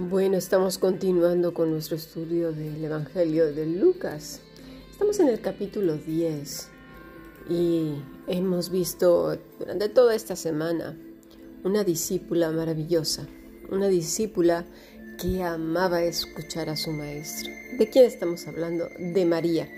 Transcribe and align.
Bueno, 0.00 0.36
estamos 0.36 0.78
continuando 0.78 1.52
con 1.52 1.72
nuestro 1.72 1.96
estudio 1.96 2.52
del 2.52 2.84
Evangelio 2.84 3.52
de 3.52 3.66
Lucas. 3.66 4.40
Estamos 4.92 5.18
en 5.18 5.26
el 5.26 5.40
capítulo 5.40 5.96
10 5.96 6.68
y 7.50 7.94
hemos 8.28 8.70
visto 8.70 9.36
durante 9.58 9.88
toda 9.88 10.14
esta 10.14 10.36
semana 10.36 10.96
una 11.64 11.82
discípula 11.82 12.52
maravillosa, 12.52 13.26
una 13.72 13.88
discípula 13.88 14.64
que 15.20 15.42
amaba 15.42 16.00
escuchar 16.04 16.68
a 16.68 16.76
su 16.76 16.92
maestro. 16.92 17.52
¿De 17.76 17.90
quién 17.90 18.04
estamos 18.04 18.46
hablando? 18.46 18.86
De 19.00 19.24
María, 19.24 19.68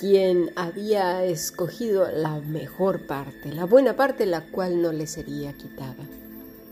quien 0.00 0.52
había 0.56 1.22
escogido 1.22 2.10
la 2.10 2.40
mejor 2.40 3.06
parte, 3.06 3.52
la 3.52 3.66
buena 3.66 3.94
parte, 3.94 4.24
la 4.24 4.50
cual 4.50 4.80
no 4.80 4.90
le 4.90 5.06
sería 5.06 5.52
quitada. 5.52 6.08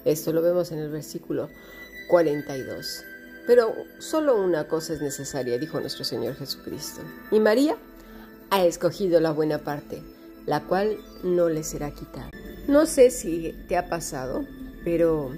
Esto 0.07 0.33
lo 0.33 0.41
vemos 0.41 0.73
en 0.73 0.79
el 0.79 0.89
versículo 0.89 1.51
42. 2.12 3.07
Pero 3.47 3.75
solo 3.98 4.39
una 4.39 4.69
cosa 4.69 4.93
es 4.93 5.01
necesaria, 5.01 5.59
dijo 5.59 5.80
nuestro 5.80 6.05
Señor 6.05 6.35
Jesucristo. 6.37 7.01
Y 7.30 7.41
María 7.41 7.75
ha 8.51 8.66
escogido 8.66 9.19
la 9.19 9.33
buena 9.33 9.61
parte, 9.61 10.02
la 10.45 10.61
cual 10.61 10.98
no 11.25 11.48
le 11.48 11.65
será 11.65 11.91
quitada. 11.91 12.29
No 12.69 12.85
sé 12.85 13.11
si 13.11 13.55
te 13.66 13.79
ha 13.79 13.88
pasado, 13.88 14.45
pero 14.85 15.30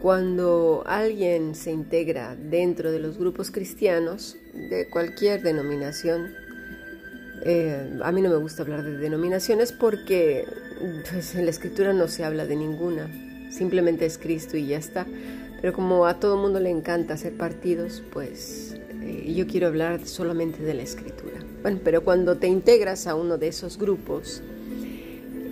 cuando 0.00 0.82
alguien 0.86 1.54
se 1.54 1.72
integra 1.72 2.34
dentro 2.36 2.90
de 2.90 3.00
los 3.00 3.18
grupos 3.18 3.50
cristianos, 3.50 4.38
de 4.54 4.88
cualquier 4.88 5.42
denominación, 5.42 6.32
eh, 7.44 7.98
a 8.02 8.12
mí 8.12 8.22
no 8.22 8.30
me 8.30 8.36
gusta 8.36 8.62
hablar 8.62 8.82
de 8.82 8.96
denominaciones 8.96 9.72
porque 9.72 10.46
pues, 11.10 11.34
en 11.34 11.44
la 11.44 11.50
escritura 11.50 11.92
no 11.92 12.08
se 12.08 12.24
habla 12.24 12.46
de 12.46 12.56
ninguna, 12.56 13.10
simplemente 13.52 14.06
es 14.06 14.16
Cristo 14.16 14.56
y 14.56 14.68
ya 14.68 14.78
está. 14.78 15.06
Pero 15.60 15.72
como 15.72 16.06
a 16.06 16.20
todo 16.20 16.36
mundo 16.36 16.60
le 16.60 16.70
encanta 16.70 17.14
hacer 17.14 17.36
partidos, 17.36 18.02
pues 18.12 18.76
eh, 19.02 19.32
yo 19.34 19.46
quiero 19.46 19.66
hablar 19.66 20.06
solamente 20.06 20.62
de 20.62 20.74
la 20.74 20.82
escritura. 20.82 21.38
Bueno, 21.62 21.80
pero 21.82 22.04
cuando 22.04 22.36
te 22.36 22.46
integras 22.46 23.06
a 23.06 23.14
uno 23.14 23.38
de 23.38 23.48
esos 23.48 23.78
grupos, 23.78 24.42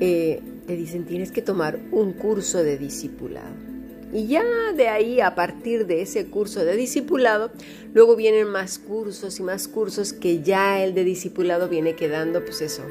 eh, 0.01 0.41
te 0.67 0.77
dicen 0.77 1.05
tienes 1.07 1.33
que 1.33 1.43
tomar 1.43 1.79
un 1.91 2.13
curso 2.13 2.63
de 2.63 2.79
discipulado. 2.79 3.67
Y 4.13 4.29
ya 4.29 4.45
de 4.75 4.89
ahí, 4.89 5.21
a 5.21 5.35
partir 5.35 5.87
de 5.87 6.01
ese 6.01 6.27
curso 6.27 6.65
de 6.65 6.77
discipulado, 6.77 7.51
luego 7.93 8.15
vienen 8.15 8.47
más 8.47 8.79
cursos 8.79 9.41
y 9.41 9.43
más 9.43 9.67
cursos 9.67 10.13
que 10.13 10.43
ya 10.43 10.83
el 10.83 10.95
de 10.95 11.03
discipulado 11.03 11.69
viene 11.69 11.97
quedando, 11.97 12.45
pues 12.45 12.63
eso, 12.63 12.83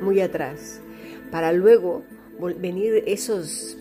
muy 0.00 0.20
atrás. 0.20 0.80
Para 1.32 1.52
luego 1.52 2.04
venir 2.58 3.02
esos 3.06 3.76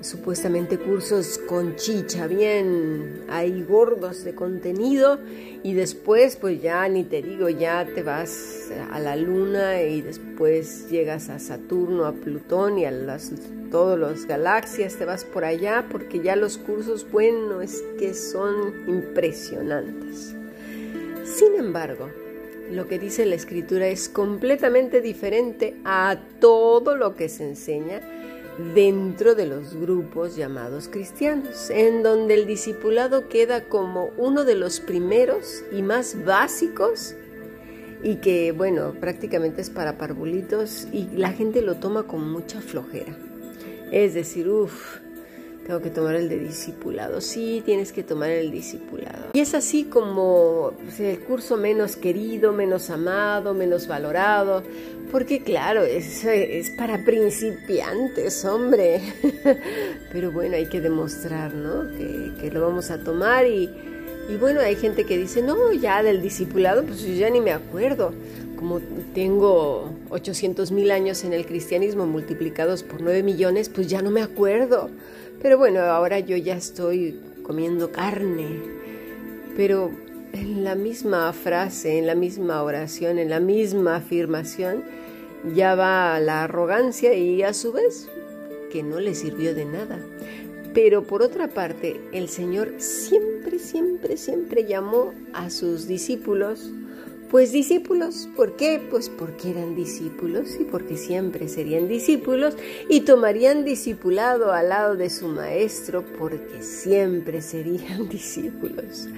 supuestamente 0.00 0.78
cursos 0.78 1.38
con 1.38 1.76
chicha, 1.76 2.26
bien 2.26 3.24
ahí 3.28 3.62
gordos 3.62 4.24
de 4.24 4.34
contenido 4.34 5.18
y 5.62 5.74
después 5.74 6.36
pues 6.36 6.62
ya 6.62 6.88
ni 6.88 7.04
te 7.04 7.22
digo, 7.22 7.48
ya 7.48 7.86
te 7.86 8.02
vas 8.02 8.70
a 8.90 8.98
la 9.00 9.16
luna 9.16 9.82
y 9.82 10.02
después 10.02 10.88
llegas 10.88 11.28
a 11.28 11.38
Saturno, 11.38 12.06
a 12.06 12.12
Plutón 12.12 12.78
y 12.78 12.84
a 12.84 12.90
las, 12.90 13.32
todas 13.70 13.98
las 13.98 14.26
galaxias, 14.26 14.96
te 14.96 15.04
vas 15.04 15.24
por 15.24 15.44
allá 15.44 15.86
porque 15.90 16.20
ya 16.20 16.36
los 16.36 16.58
cursos, 16.58 17.06
bueno, 17.10 17.60
es 17.60 17.82
que 17.98 18.14
son 18.14 18.88
impresionantes. 18.88 20.34
Sin 21.24 21.54
embargo, 21.56 22.08
lo 22.70 22.86
que 22.86 22.98
dice 22.98 23.26
la 23.26 23.34
escritura 23.34 23.88
es 23.88 24.08
completamente 24.08 25.00
diferente 25.00 25.76
a 25.84 26.18
todo 26.40 26.96
lo 26.96 27.16
que 27.16 27.28
se 27.28 27.48
enseña 27.48 28.00
dentro 28.74 29.34
de 29.34 29.46
los 29.46 29.74
grupos 29.74 30.36
llamados 30.36 30.88
cristianos, 30.88 31.70
en 31.70 32.02
donde 32.02 32.34
el 32.34 32.46
discipulado 32.46 33.28
queda 33.28 33.64
como 33.64 34.10
uno 34.16 34.44
de 34.44 34.56
los 34.56 34.80
primeros 34.80 35.62
y 35.72 35.82
más 35.82 36.24
básicos 36.24 37.14
y 38.02 38.16
que, 38.16 38.52
bueno, 38.52 38.94
prácticamente 39.00 39.60
es 39.60 39.70
para 39.70 39.98
parvulitos 39.98 40.86
y 40.92 41.08
la 41.16 41.30
gente 41.30 41.62
lo 41.62 41.76
toma 41.76 42.04
con 42.04 42.30
mucha 42.30 42.60
flojera. 42.60 43.16
Es 43.90 44.14
decir, 44.14 44.48
uff, 44.48 44.98
tengo 45.68 45.82
que 45.82 45.90
tomar 45.90 46.14
el 46.14 46.30
de 46.30 46.38
discipulado. 46.38 47.20
Sí, 47.20 47.62
tienes 47.62 47.92
que 47.92 48.02
tomar 48.02 48.30
el 48.30 48.50
discipulado. 48.50 49.26
Y 49.34 49.40
es 49.40 49.52
así 49.52 49.84
como 49.84 50.72
pues, 50.82 50.98
el 50.98 51.20
curso 51.20 51.58
menos 51.58 51.94
querido, 51.94 52.54
menos 52.54 52.88
amado, 52.88 53.52
menos 53.52 53.86
valorado. 53.86 54.62
Porque 55.12 55.42
claro, 55.42 55.84
es, 55.84 56.24
es 56.24 56.70
para 56.70 57.04
principiantes, 57.04 58.46
hombre. 58.46 59.02
Pero 60.10 60.32
bueno, 60.32 60.56
hay 60.56 60.70
que 60.70 60.80
demostrar, 60.80 61.52
¿no? 61.52 61.86
Que, 61.98 62.32
que 62.40 62.50
lo 62.50 62.62
vamos 62.62 62.90
a 62.90 63.04
tomar 63.04 63.46
y, 63.46 63.70
y 64.28 64.36
bueno, 64.36 64.60
hay 64.60 64.76
gente 64.76 65.04
que 65.04 65.16
dice, 65.16 65.42
no, 65.42 65.72
ya 65.72 66.02
del 66.02 66.20
discipulado, 66.20 66.84
pues 66.84 67.00
yo 67.02 67.14
ya 67.14 67.30
ni 67.30 67.40
me 67.40 67.52
acuerdo. 67.52 68.12
Como 68.56 68.80
tengo 69.14 69.90
800 70.10 70.70
mil 70.72 70.90
años 70.90 71.24
en 71.24 71.32
el 71.32 71.46
cristianismo 71.46 72.06
multiplicados 72.06 72.82
por 72.82 73.00
9 73.00 73.22
millones, 73.22 73.68
pues 73.68 73.86
ya 73.86 74.02
no 74.02 74.10
me 74.10 74.20
acuerdo. 74.20 74.90
Pero 75.40 75.56
bueno, 75.56 75.80
ahora 75.80 76.18
yo 76.18 76.36
ya 76.36 76.56
estoy 76.56 77.18
comiendo 77.42 77.90
carne. 77.90 78.60
Pero 79.56 79.90
en 80.32 80.64
la 80.64 80.74
misma 80.74 81.32
frase, 81.32 81.98
en 81.98 82.06
la 82.06 82.14
misma 82.14 82.62
oración, 82.62 83.18
en 83.18 83.30
la 83.30 83.40
misma 83.40 83.96
afirmación, 83.96 84.84
ya 85.54 85.74
va 85.74 86.20
la 86.20 86.44
arrogancia 86.44 87.14
y 87.14 87.42
a 87.42 87.54
su 87.54 87.72
vez 87.72 88.08
que 88.70 88.82
no 88.82 89.00
le 89.00 89.14
sirvió 89.14 89.54
de 89.54 89.64
nada. 89.64 89.98
Pero 90.74 91.02
por 91.02 91.22
otra 91.22 91.48
parte, 91.48 92.00
el 92.12 92.28
Señor 92.28 92.74
siempre, 92.78 93.37
siempre, 93.58 94.16
siempre 94.16 94.64
llamó 94.64 95.12
a 95.32 95.50
sus 95.50 95.86
discípulos 95.86 96.72
pues 97.30 97.52
discípulos, 97.52 98.26
¿por 98.34 98.56
qué? 98.56 98.80
Pues 98.90 99.10
porque 99.10 99.50
eran 99.50 99.76
discípulos 99.76 100.56
y 100.58 100.64
porque 100.64 100.96
siempre 100.96 101.48
serían 101.48 101.86
discípulos 101.86 102.56
y 102.88 103.00
tomarían 103.00 103.66
discipulado 103.66 104.52
al 104.52 104.70
lado 104.70 104.96
de 104.96 105.10
su 105.10 105.28
maestro 105.28 106.04
porque 106.18 106.62
siempre 106.62 107.42
serían 107.42 108.08
discípulos. 108.10 109.08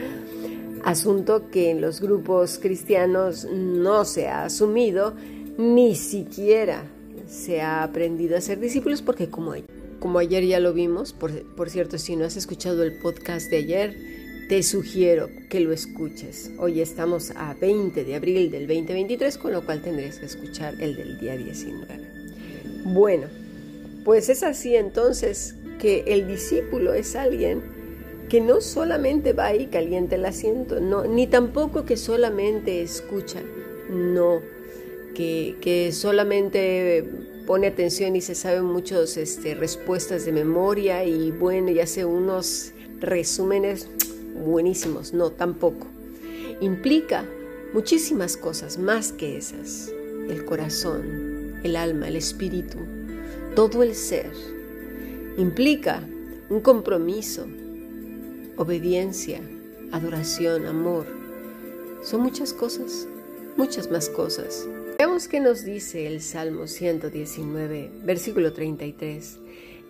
Asunto 0.82 1.50
que 1.50 1.70
en 1.70 1.80
los 1.80 2.00
grupos 2.00 2.58
cristianos 2.58 3.44
no 3.44 4.04
se 4.04 4.26
ha 4.26 4.44
asumido, 4.44 5.14
ni 5.56 5.94
siquiera 5.94 6.82
se 7.28 7.60
ha 7.60 7.84
aprendido 7.84 8.36
a 8.36 8.40
ser 8.40 8.58
discípulos 8.58 9.02
porque 9.02 9.30
como, 9.30 9.54
como 10.00 10.18
ayer 10.18 10.44
ya 10.44 10.58
lo 10.58 10.72
vimos, 10.72 11.12
por, 11.12 11.30
por 11.54 11.70
cierto, 11.70 11.98
si 11.98 12.16
no 12.16 12.24
has 12.24 12.36
escuchado 12.36 12.82
el 12.82 12.98
podcast 12.98 13.50
de 13.50 13.58
ayer, 13.58 13.96
te 14.48 14.62
sugiero 14.62 15.28
que 15.48 15.60
lo 15.60 15.72
escuches. 15.72 16.50
Hoy 16.58 16.80
estamos 16.80 17.30
a 17.36 17.54
20 17.54 18.04
de 18.04 18.14
abril 18.16 18.50
del 18.50 18.66
2023, 18.66 19.38
con 19.38 19.52
lo 19.52 19.64
cual 19.64 19.82
tendrías 19.82 20.18
que 20.18 20.26
escuchar 20.26 20.74
el 20.80 20.96
del 20.96 21.20
día 21.20 21.36
19. 21.36 21.86
Bueno, 22.86 23.28
pues 24.04 24.28
es 24.28 24.42
así 24.42 24.74
entonces 24.74 25.54
que 25.78 26.04
el 26.08 26.26
discípulo 26.26 26.94
es 26.94 27.14
alguien 27.14 27.62
que 28.28 28.40
no 28.40 28.60
solamente 28.60 29.34
va 29.34 29.54
y 29.54 29.66
calienta 29.66 30.16
el 30.16 30.24
asiento, 30.24 30.80
no, 30.80 31.04
ni 31.04 31.26
tampoco 31.26 31.84
que 31.84 31.96
solamente 31.96 32.82
escucha, 32.82 33.42
no, 33.90 34.40
que, 35.14 35.56
que 35.60 35.92
solamente 35.92 37.29
pone 37.46 37.66
atención 37.66 38.16
y 38.16 38.20
se 38.20 38.34
sabe 38.34 38.62
muchas 38.62 39.16
este, 39.16 39.54
respuestas 39.54 40.24
de 40.24 40.32
memoria 40.32 41.04
y 41.04 41.30
bueno, 41.30 41.70
y 41.70 41.80
hace 41.80 42.04
unos 42.04 42.72
resúmenes 43.00 43.88
buenísimos, 44.34 45.12
no, 45.12 45.30
tampoco. 45.30 45.86
Implica 46.60 47.24
muchísimas 47.72 48.36
cosas 48.36 48.78
más 48.78 49.12
que 49.12 49.36
esas. 49.36 49.90
El 50.28 50.44
corazón, 50.44 51.60
el 51.64 51.76
alma, 51.76 52.08
el 52.08 52.16
espíritu, 52.16 52.78
todo 53.54 53.82
el 53.82 53.94
ser. 53.94 54.30
Implica 55.36 56.02
un 56.48 56.60
compromiso, 56.60 57.46
obediencia, 58.56 59.40
adoración, 59.92 60.66
amor. 60.66 61.06
Son 62.02 62.20
muchas 62.20 62.52
cosas, 62.52 63.06
muchas 63.56 63.90
más 63.90 64.08
cosas. 64.08 64.66
Veamos 65.00 65.28
qué 65.28 65.40
nos 65.40 65.64
dice 65.64 66.06
el 66.06 66.20
Salmo 66.20 66.66
119, 66.66 67.90
versículo 68.04 68.52
33. 68.52 69.38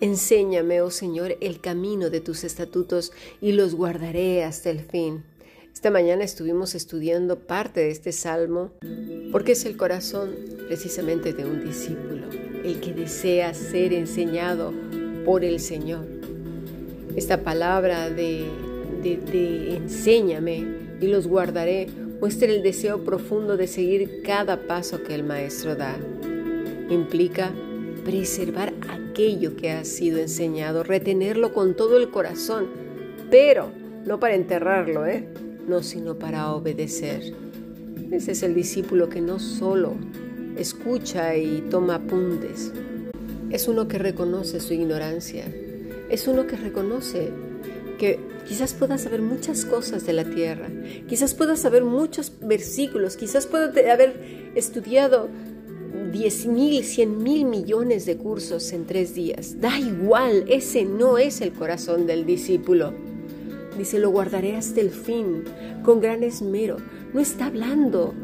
Enséñame, 0.00 0.82
oh 0.82 0.90
Señor, 0.92 1.36
el 1.40 1.60
camino 1.60 2.10
de 2.10 2.20
tus 2.20 2.44
estatutos 2.44 3.10
y 3.40 3.50
los 3.50 3.74
guardaré 3.74 4.44
hasta 4.44 4.70
el 4.70 4.78
fin. 4.78 5.24
Esta 5.74 5.90
mañana 5.90 6.22
estuvimos 6.22 6.76
estudiando 6.76 7.40
parte 7.40 7.80
de 7.80 7.90
este 7.90 8.12
salmo 8.12 8.70
porque 9.32 9.50
es 9.50 9.64
el 9.64 9.76
corazón 9.76 10.32
precisamente 10.68 11.32
de 11.32 11.44
un 11.44 11.64
discípulo, 11.64 12.28
el 12.62 12.78
que 12.78 12.94
desea 12.94 13.52
ser 13.52 13.92
enseñado 13.92 14.72
por 15.24 15.42
el 15.42 15.58
Señor. 15.58 16.06
Esta 17.16 17.42
palabra 17.42 18.10
de, 18.10 18.44
de, 19.02 19.74
enséñame 19.74 20.64
y 21.00 21.08
los 21.08 21.26
guardaré 21.26 21.88
muestra 22.20 22.48
el 22.52 22.62
deseo 22.62 23.02
profundo 23.02 23.56
de 23.56 23.66
seguir 23.66 24.22
cada 24.22 24.66
paso 24.66 25.02
que 25.02 25.14
el 25.14 25.24
Maestro 25.24 25.74
da. 25.74 25.96
Implica 26.90 27.52
preservar 28.04 28.74
aquello 28.88 29.56
que 29.56 29.70
ha 29.70 29.84
sido 29.84 30.18
enseñado, 30.18 30.82
retenerlo 30.82 31.52
con 31.52 31.74
todo 31.74 31.96
el 31.96 32.10
corazón, 32.10 32.66
pero 33.30 33.70
no 34.04 34.20
para 34.20 34.34
enterrarlo, 34.34 35.06
¿eh? 35.06 35.28
No, 35.66 35.82
sino 35.82 36.18
para 36.18 36.52
obedecer. 36.52 37.32
Ese 38.10 38.32
es 38.32 38.42
el 38.42 38.54
discípulo 38.54 39.08
que 39.08 39.20
no 39.20 39.38
solo 39.38 39.94
escucha 40.56 41.36
y 41.36 41.62
toma 41.70 41.96
apuntes, 41.96 42.72
es 43.50 43.66
uno 43.66 43.88
que 43.88 43.98
reconoce 43.98 44.60
su 44.60 44.74
ignorancia, 44.74 45.44
es 46.08 46.28
uno 46.28 46.46
que 46.46 46.56
reconoce 46.56 47.30
quizás 48.48 48.74
pueda 48.74 48.98
saber 48.98 49.22
muchas 49.22 49.64
cosas 49.64 50.06
de 50.06 50.12
la 50.12 50.24
tierra, 50.24 50.68
quizás 51.08 51.34
pueda 51.34 51.56
saber 51.56 51.84
muchos 51.84 52.32
versículos, 52.40 53.16
quizás 53.16 53.46
pueda 53.46 53.66
haber 53.92 54.50
estudiado 54.54 55.28
10 56.12 56.46
mil, 56.46 56.82
100 56.84 57.22
mil 57.22 57.44
millones 57.44 58.06
de 58.06 58.16
cursos 58.16 58.72
en 58.72 58.86
tres 58.86 59.14
días. 59.14 59.60
Da 59.60 59.78
igual, 59.78 60.44
ese 60.48 60.84
no 60.84 61.18
es 61.18 61.40
el 61.40 61.52
corazón 61.52 62.06
del 62.06 62.26
discípulo. 62.26 62.92
Dice, 63.78 63.98
lo 63.98 64.10
guardaré 64.10 64.56
hasta 64.56 64.80
el 64.80 64.90
fin, 64.90 65.44
con 65.84 66.00
gran 66.00 66.22
esmero. 66.22 66.76
No 67.12 67.20
está 67.20 67.46
hablando 67.46 68.14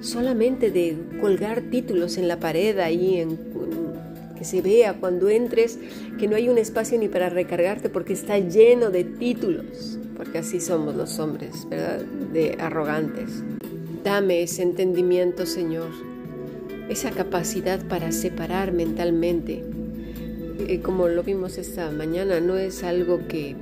solamente 0.00 0.70
de 0.70 0.96
colgar 1.20 1.62
títulos 1.70 2.16
en 2.16 2.28
la 2.28 2.38
pared 2.38 2.78
ahí 2.78 3.16
en, 3.16 3.38
que 4.40 4.46
se 4.46 4.62
vea 4.62 4.94
cuando 4.94 5.28
entres 5.28 5.78
que 6.18 6.26
no 6.26 6.34
hay 6.34 6.48
un 6.48 6.56
espacio 6.56 6.98
ni 6.98 7.08
para 7.08 7.28
recargarte 7.28 7.90
porque 7.90 8.14
está 8.14 8.38
lleno 8.38 8.88
de 8.90 9.04
títulos, 9.04 9.98
porque 10.16 10.38
así 10.38 10.60
somos 10.60 10.96
los 10.96 11.18
hombres, 11.18 11.68
¿verdad? 11.68 12.00
De 12.32 12.56
arrogantes. 12.58 13.44
Dame 14.02 14.42
ese 14.42 14.62
entendimiento, 14.62 15.44
Señor, 15.44 15.90
esa 16.88 17.10
capacidad 17.10 17.86
para 17.86 18.12
separar 18.12 18.72
mentalmente. 18.72 19.62
Eh, 20.66 20.80
como 20.80 21.08
lo 21.08 21.22
vimos 21.22 21.58
esta 21.58 21.90
mañana, 21.90 22.40
no 22.40 22.56
es 22.56 22.82
algo 22.82 23.28
que 23.28 23.56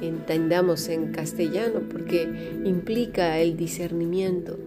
entendamos 0.00 0.88
en 0.88 1.12
castellano 1.12 1.80
porque 1.92 2.22
implica 2.64 3.38
el 3.40 3.58
discernimiento, 3.58 4.58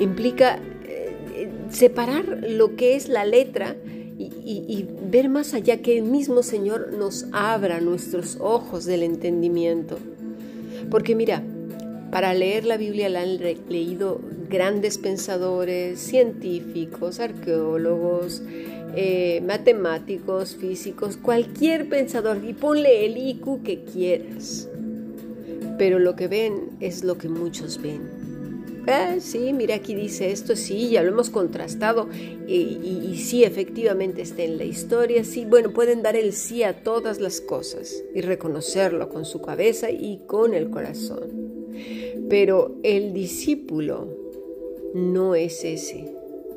implica 0.00 0.58
eh, 0.86 1.50
separar 1.68 2.38
lo 2.48 2.76
que 2.76 2.96
es 2.96 3.10
la 3.10 3.26
letra 3.26 3.76
y, 4.16 4.86
ver 5.10 5.28
más 5.28 5.54
allá, 5.54 5.82
que 5.82 5.98
el 5.98 6.04
mismo 6.04 6.42
Señor 6.42 6.92
nos 6.92 7.26
abra 7.32 7.80
nuestros 7.80 8.38
ojos 8.40 8.84
del 8.84 9.02
entendimiento. 9.02 9.98
Porque 10.90 11.14
mira, 11.14 11.42
para 12.10 12.32
leer 12.34 12.64
la 12.64 12.76
Biblia 12.76 13.08
la 13.08 13.22
han 13.22 13.38
leído 13.68 14.20
grandes 14.48 14.98
pensadores, 14.98 15.98
científicos, 15.98 17.18
arqueólogos, 17.18 18.42
eh, 18.94 19.42
matemáticos, 19.44 20.54
físicos, 20.54 21.16
cualquier 21.16 21.88
pensador, 21.88 22.44
y 22.44 22.52
ponle 22.52 23.06
el 23.06 23.16
IQ 23.16 23.62
que 23.64 23.82
quieras. 23.82 24.68
Pero 25.76 25.98
lo 25.98 26.14
que 26.14 26.28
ven 26.28 26.70
es 26.78 27.02
lo 27.02 27.18
que 27.18 27.28
muchos 27.28 27.82
ven. 27.82 28.23
Ah, 28.86 29.16
sí, 29.18 29.52
mira 29.54 29.76
aquí 29.76 29.94
dice 29.94 30.30
esto, 30.30 30.56
sí, 30.56 30.90
ya 30.90 31.02
lo 31.02 31.08
hemos 31.08 31.30
contrastado 31.30 32.08
y, 32.46 33.16
sí, 33.16 33.42
efectivamente 33.42 34.20
está 34.20 34.42
en 34.42 34.58
la 34.58 34.64
historia, 34.64 35.24
sí, 35.24 35.46
bueno, 35.46 35.72
pueden 35.72 36.02
dar 36.02 36.16
el 36.16 36.34
sí 36.34 36.62
a 36.62 36.82
todas 36.82 37.18
las 37.18 37.40
cosas 37.40 38.02
y 38.14 38.20
reconocerlo 38.20 39.08
con 39.08 39.24
su 39.24 39.40
cabeza 39.40 39.90
y 39.90 40.20
con 40.26 40.52
el 40.52 40.68
corazón. 40.68 41.30
Pero 42.28 42.76
el 42.82 43.14
discípulo 43.14 44.08
no 44.92 45.34
es 45.34 45.64
ese. 45.64 46.12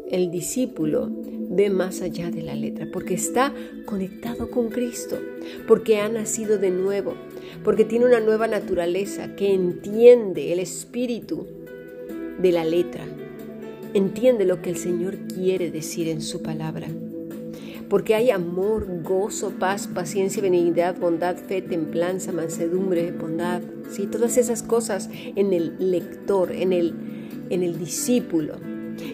El 0.10 0.30
discípulo 0.30 1.10
ve 1.50 1.70
más 1.70 2.02
allá 2.02 2.30
de 2.30 2.42
la 2.42 2.56
letra 2.56 2.88
porque 2.92 3.14
está 3.14 3.54
conectado 3.86 4.52
con 4.52 4.70
Cristo, 4.70 5.18
porque 5.66 5.98
ha 5.98 6.10
nacido 6.10 6.58
de 6.58 6.72
nuevo, 6.72 7.14
porque 7.64 7.86
tiene 7.86 8.06
una 8.06 8.20
nueva 8.20 8.48
naturaleza 8.48 9.36
que 9.36 9.54
entiende 9.54 10.52
el 10.52 10.60
espíritu 10.60 11.48
de 12.42 12.52
la 12.52 12.66
letra. 12.66 13.06
Entiende 13.94 14.46
lo 14.46 14.62
que 14.62 14.70
el 14.70 14.78
Señor 14.78 15.18
quiere 15.28 15.72
decir 15.72 16.08
en 16.08 16.22
su 16.22 16.42
palabra. 16.42 16.88
Porque 17.90 18.16
hay 18.16 18.32
amor, 18.32 18.86
gozo, 19.02 19.52
paz, 19.52 19.88
paciencia, 19.88 20.42
benignidad, 20.42 20.98
bondad, 20.98 21.38
fe, 21.38 21.62
templanza, 21.62 22.34
mansedumbre, 22.34 23.12
bondad. 23.12 23.62
¿sí? 23.90 24.08
Todas 24.08 24.38
esas 24.38 24.62
cosas 24.62 25.10
en 25.14 25.54
el 25.54 25.76
lector, 25.80 26.52
en 26.52 26.74
el, 26.74 26.94
en 27.50 27.64
el 27.64 27.80
discípulo. 27.80 28.56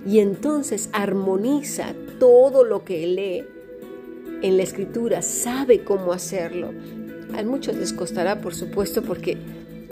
Y 0.08 0.19
entonces 0.19 0.90
armoniza 0.92 1.94
todo 2.19 2.64
lo 2.64 2.84
que 2.84 3.06
lee 3.06 3.44
en 4.42 4.58
la 4.58 4.64
escritura, 4.64 5.22
sabe 5.22 5.84
cómo 5.84 6.12
hacerlo. 6.12 6.72
A 7.36 7.44
muchos 7.44 7.76
les 7.76 7.94
costará, 7.94 8.42
por 8.42 8.54
supuesto, 8.54 9.02
porque 9.02 9.38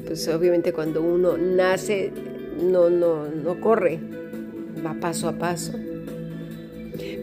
pues 0.05 0.27
obviamente 0.27 0.73
cuando 0.73 1.01
uno 1.01 1.37
nace 1.37 2.11
no, 2.61 2.89
no, 2.89 3.27
no 3.27 3.59
corre, 3.59 3.99
va 4.85 4.95
paso 4.99 5.27
a 5.27 5.33
paso, 5.33 5.73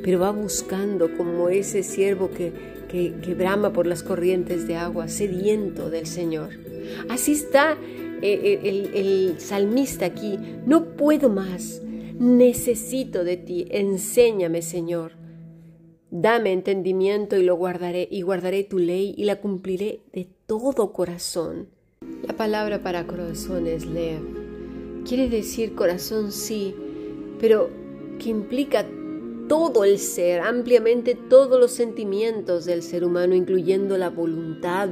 pero 0.02 0.20
va 0.20 0.30
buscando 0.30 1.16
como 1.16 1.48
ese 1.48 1.82
siervo 1.82 2.30
que, 2.30 2.52
que, 2.88 3.34
brama 3.34 3.72
por 3.72 3.86
las 3.86 4.02
corrientes 4.02 4.66
de 4.66 4.76
agua, 4.76 5.08
sediento 5.08 5.90
del 5.90 6.06
Señor. 6.06 6.50
Así 7.08 7.32
está 7.32 7.76
eh, 8.22 8.60
eh, 8.62 8.90
el, 8.94 9.40
salmista 9.40 10.06
aquí, 10.06 10.38
no 10.66 10.96
puedo 10.96 11.28
más, 11.28 11.82
necesito 12.18 13.24
de 13.24 13.36
ti, 13.36 13.66
enséñame 13.70 14.62
Señor. 14.62 15.12
Dame 16.10 16.52
entendimiento 16.52 17.36
y 17.36 17.42
lo 17.44 17.56
guardaré, 17.56 18.08
y 18.10 18.22
guardaré 18.22 18.64
tu 18.64 18.78
ley 18.78 19.14
y 19.16 19.24
la 19.24 19.36
cumpliré 19.36 20.00
de 20.12 20.26
todo 20.46 20.92
corazón. 20.92 21.68
La 22.26 22.34
palabra 22.34 22.82
para 22.82 23.06
corazón 23.06 23.66
es 23.66 23.84
quiere 25.04 25.28
decir 25.28 25.74
corazón 25.74 26.32
sí, 26.32 26.74
pero 27.40 27.70
que 28.18 28.30
implica 28.30 28.86
todo 29.48 29.84
el 29.84 29.98
ser, 29.98 30.40
ampliamente 30.42 31.14
todos 31.14 31.58
los 31.58 31.70
sentimientos 31.70 32.66
del 32.66 32.82
ser 32.82 33.04
humano, 33.04 33.34
incluyendo 33.34 33.96
la 33.96 34.10
voluntad, 34.10 34.90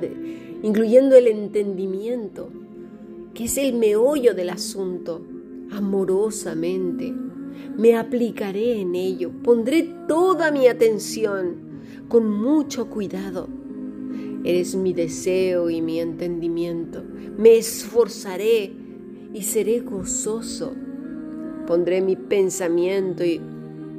incluyendo 0.63 1.17
el 1.17 1.29
entendimiento, 1.29 2.51
que 3.35 3.45
es 3.45 3.59
el 3.59 3.75
meollo 3.75 4.35
del 4.35 4.51
asunto, 4.51 5.23
amorosamente. 5.71 7.13
Me 7.77 7.97
aplicaré 7.97 8.81
en 8.81 8.95
ello, 8.95 9.31
pondré 9.43 9.95
toda 10.09 10.51
mi 10.51 10.69
atención 10.69 11.57
con 12.09 12.31
mucho 12.31 12.89
cuidado. 12.89 13.49
Eres 14.45 14.75
mi 14.75 14.93
deseo 14.95 15.69
y 15.69 15.83
mi 15.83 16.01
entendimiento. 16.01 17.03
Me 17.37 17.59
esforzaré 17.59 18.73
y 19.37 19.43
seré 19.43 19.81
gozoso. 19.81 20.73
Pondré 21.67 22.01
mi 22.01 22.17
pensamiento 22.17 23.23
y, 23.23 23.39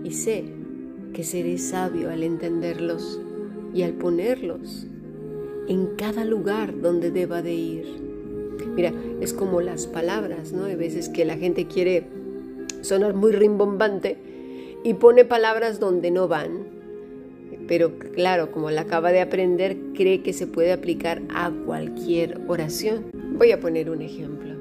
sé 0.10 0.46
que 1.14 1.24
seré 1.24 1.60
sabio 1.60 2.10
al 2.10 2.24
entenderlos 2.24 3.22
y 3.72 3.84
al 3.84 3.94
ponerlos 3.94 4.88
en 5.68 5.96
cada 5.96 6.26
lugar 6.26 6.82
donde 6.82 7.12
deba 7.12 7.44
de 7.44 7.54
ir. 7.54 7.86
Mira, 8.76 8.92
es 9.22 9.32
como 9.32 9.62
las 9.62 9.86
palabras, 9.86 10.54
¿no? 10.54 10.66
Hay 10.66 10.76
veces 10.76 11.08
que 11.08 11.24
la 11.24 11.38
gente 11.38 11.68
quiere 11.68 12.08
sonar 12.82 13.14
muy 13.14 13.32
rimbombante 13.32 14.18
y 14.84 14.96
pone 14.96 15.24
palabras 15.24 15.80
donde 15.80 16.10
no 16.10 16.28
van. 16.28 16.66
Pero 17.68 18.00
claro, 18.00 18.52
como 18.52 18.72
la 18.72 18.82
acaba 18.82 19.12
de 19.12 19.22
aprender, 19.22 19.78
cree 19.94 20.24
que 20.24 20.34
se 20.34 20.48
puede 20.48 20.74
aplicar 20.74 21.22
a 21.30 21.52
cualquier 21.52 22.42
oración. 22.48 23.12
Voy 23.38 23.52
a 23.52 23.60
poner 23.60 23.92
un 23.92 24.02
ejemplo. 24.02 24.57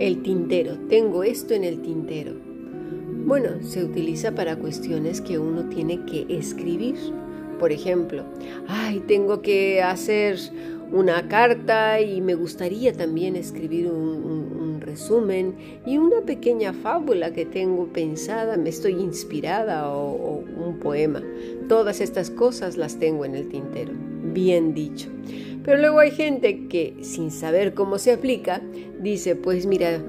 El 0.00 0.22
tintero. 0.22 0.78
Tengo 0.88 1.22
esto 1.24 1.52
en 1.52 1.62
el 1.62 1.82
tintero. 1.82 2.32
Bueno, 3.26 3.62
se 3.62 3.84
utiliza 3.84 4.34
para 4.34 4.56
cuestiones 4.56 5.20
que 5.20 5.38
uno 5.38 5.68
tiene 5.68 6.06
que 6.06 6.24
escribir. 6.30 6.96
Por 7.58 7.70
ejemplo, 7.70 8.24
ay, 8.66 9.00
tengo 9.06 9.42
que 9.42 9.82
hacer 9.82 10.38
una 10.90 11.28
carta 11.28 12.00
y 12.00 12.22
me 12.22 12.34
gustaría 12.34 12.94
también 12.94 13.36
escribir 13.36 13.88
un, 13.88 14.80
resumen 14.80 15.54
y 15.86 15.98
una 15.98 16.22
pequeña 16.22 16.72
fábula 16.72 17.34
que 17.34 17.44
tengo 17.44 17.86
pensada, 17.92 18.56
me 18.56 18.70
estoy 18.70 18.94
inspirada 18.94 19.92
o 19.92 20.38
un 20.38 20.78
poema. 20.80 21.22
Todas 21.68 22.00
estas 22.00 22.30
cosas 22.30 22.78
las 22.78 22.98
tengo 22.98 23.26
en 23.26 23.34
el 23.34 23.48
tintero. 23.50 23.92
Bien 24.32 24.74
dicho. 24.74 25.08
Pero 25.64 25.78
luego 25.78 26.00
hay 26.00 26.10
gente 26.10 26.68
que 26.68 26.94
sin 27.02 27.30
saber 27.30 27.74
cómo 27.74 27.98
se 27.98 28.12
aplica, 28.12 28.62
dice, 29.00 29.36
pues 29.36 29.66
mira, 29.66 30.00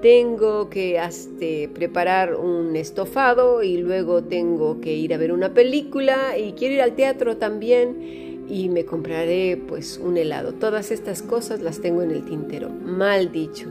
tengo 0.00 0.70
que 0.70 0.96
este, 0.96 1.68
preparar 1.68 2.36
un 2.36 2.74
estofado 2.76 3.62
y 3.62 3.76
luego 3.78 4.24
tengo 4.24 4.80
que 4.80 4.94
ir 4.94 5.12
a 5.12 5.18
ver 5.18 5.32
una 5.32 5.52
película 5.52 6.38
y 6.38 6.52
quiero 6.52 6.74
ir 6.76 6.82
al 6.82 6.94
teatro 6.94 7.36
también 7.36 8.46
y 8.48 8.68
me 8.68 8.84
compraré 8.84 9.60
pues 9.68 10.00
un 10.02 10.16
helado. 10.16 10.54
Todas 10.54 10.90
estas 10.90 11.22
cosas 11.22 11.60
las 11.60 11.80
tengo 11.80 12.02
en 12.02 12.10
el 12.10 12.24
tintero, 12.24 12.70
mal 12.70 13.30
dicho. 13.30 13.68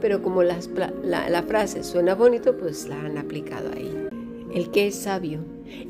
Pero 0.00 0.22
como 0.22 0.42
la, 0.42 0.58
la 1.04 1.42
frase 1.42 1.82
suena 1.82 2.14
bonito, 2.14 2.56
pues 2.56 2.88
la 2.88 3.00
han 3.00 3.18
aplicado 3.18 3.70
ahí. 3.74 3.90
El 4.54 4.70
que 4.70 4.88
es 4.88 4.94
sabio, 4.94 5.40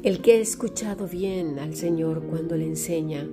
el 0.03 0.21
que 0.21 0.33
ha 0.33 0.37
escuchado 0.37 1.07
bien 1.07 1.59
al 1.59 1.75
Señor 1.75 2.23
cuando 2.23 2.57
le 2.57 2.67
enseña, 2.67 3.29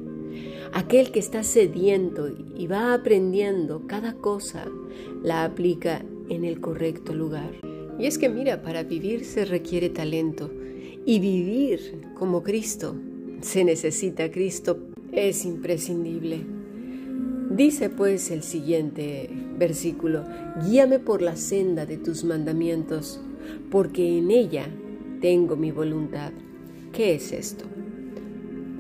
Aquel 0.74 1.12
que 1.12 1.20
está 1.20 1.44
sediento 1.44 2.30
y 2.56 2.68
va 2.68 2.94
aprendiendo 2.94 3.88
cada 3.88 4.13
cosa, 4.13 4.66
la 5.22 5.44
aplica 5.44 6.04
en 6.30 6.46
el 6.46 6.60
correcto 6.62 7.13
lugar. 7.13 7.52
Y 8.00 8.06
es 8.06 8.18
que 8.18 8.30
mira, 8.30 8.62
para 8.62 8.84
vivir 8.84 9.25
se 9.25 9.46
requiere 9.46 9.90
talento 9.90 10.50
y 11.06 11.20
vivir 11.20 12.02
como 12.16 12.44
Cristo 12.44 12.96
se 13.44 13.66
necesita 13.66 14.32
Cristo, 14.32 14.78
es 15.12 15.46
imprescindible. 15.46 16.46
Dice 17.50 17.90
pues 17.90 18.32
el 18.32 18.42
siguiente 18.42 19.30
versículo, 19.58 20.24
guíame 20.66 21.00
por 21.00 21.22
la 21.22 21.36
senda 21.36 21.86
de 21.86 21.98
tus 21.98 22.24
mandamientos, 22.24 23.20
porque 23.70 24.18
en 24.18 24.32
ella 24.32 24.68
tengo 25.20 25.56
mi 25.56 25.72
voluntad. 25.72 26.32
¿Qué 26.94 27.16
es 27.16 27.32
esto? 27.34 27.66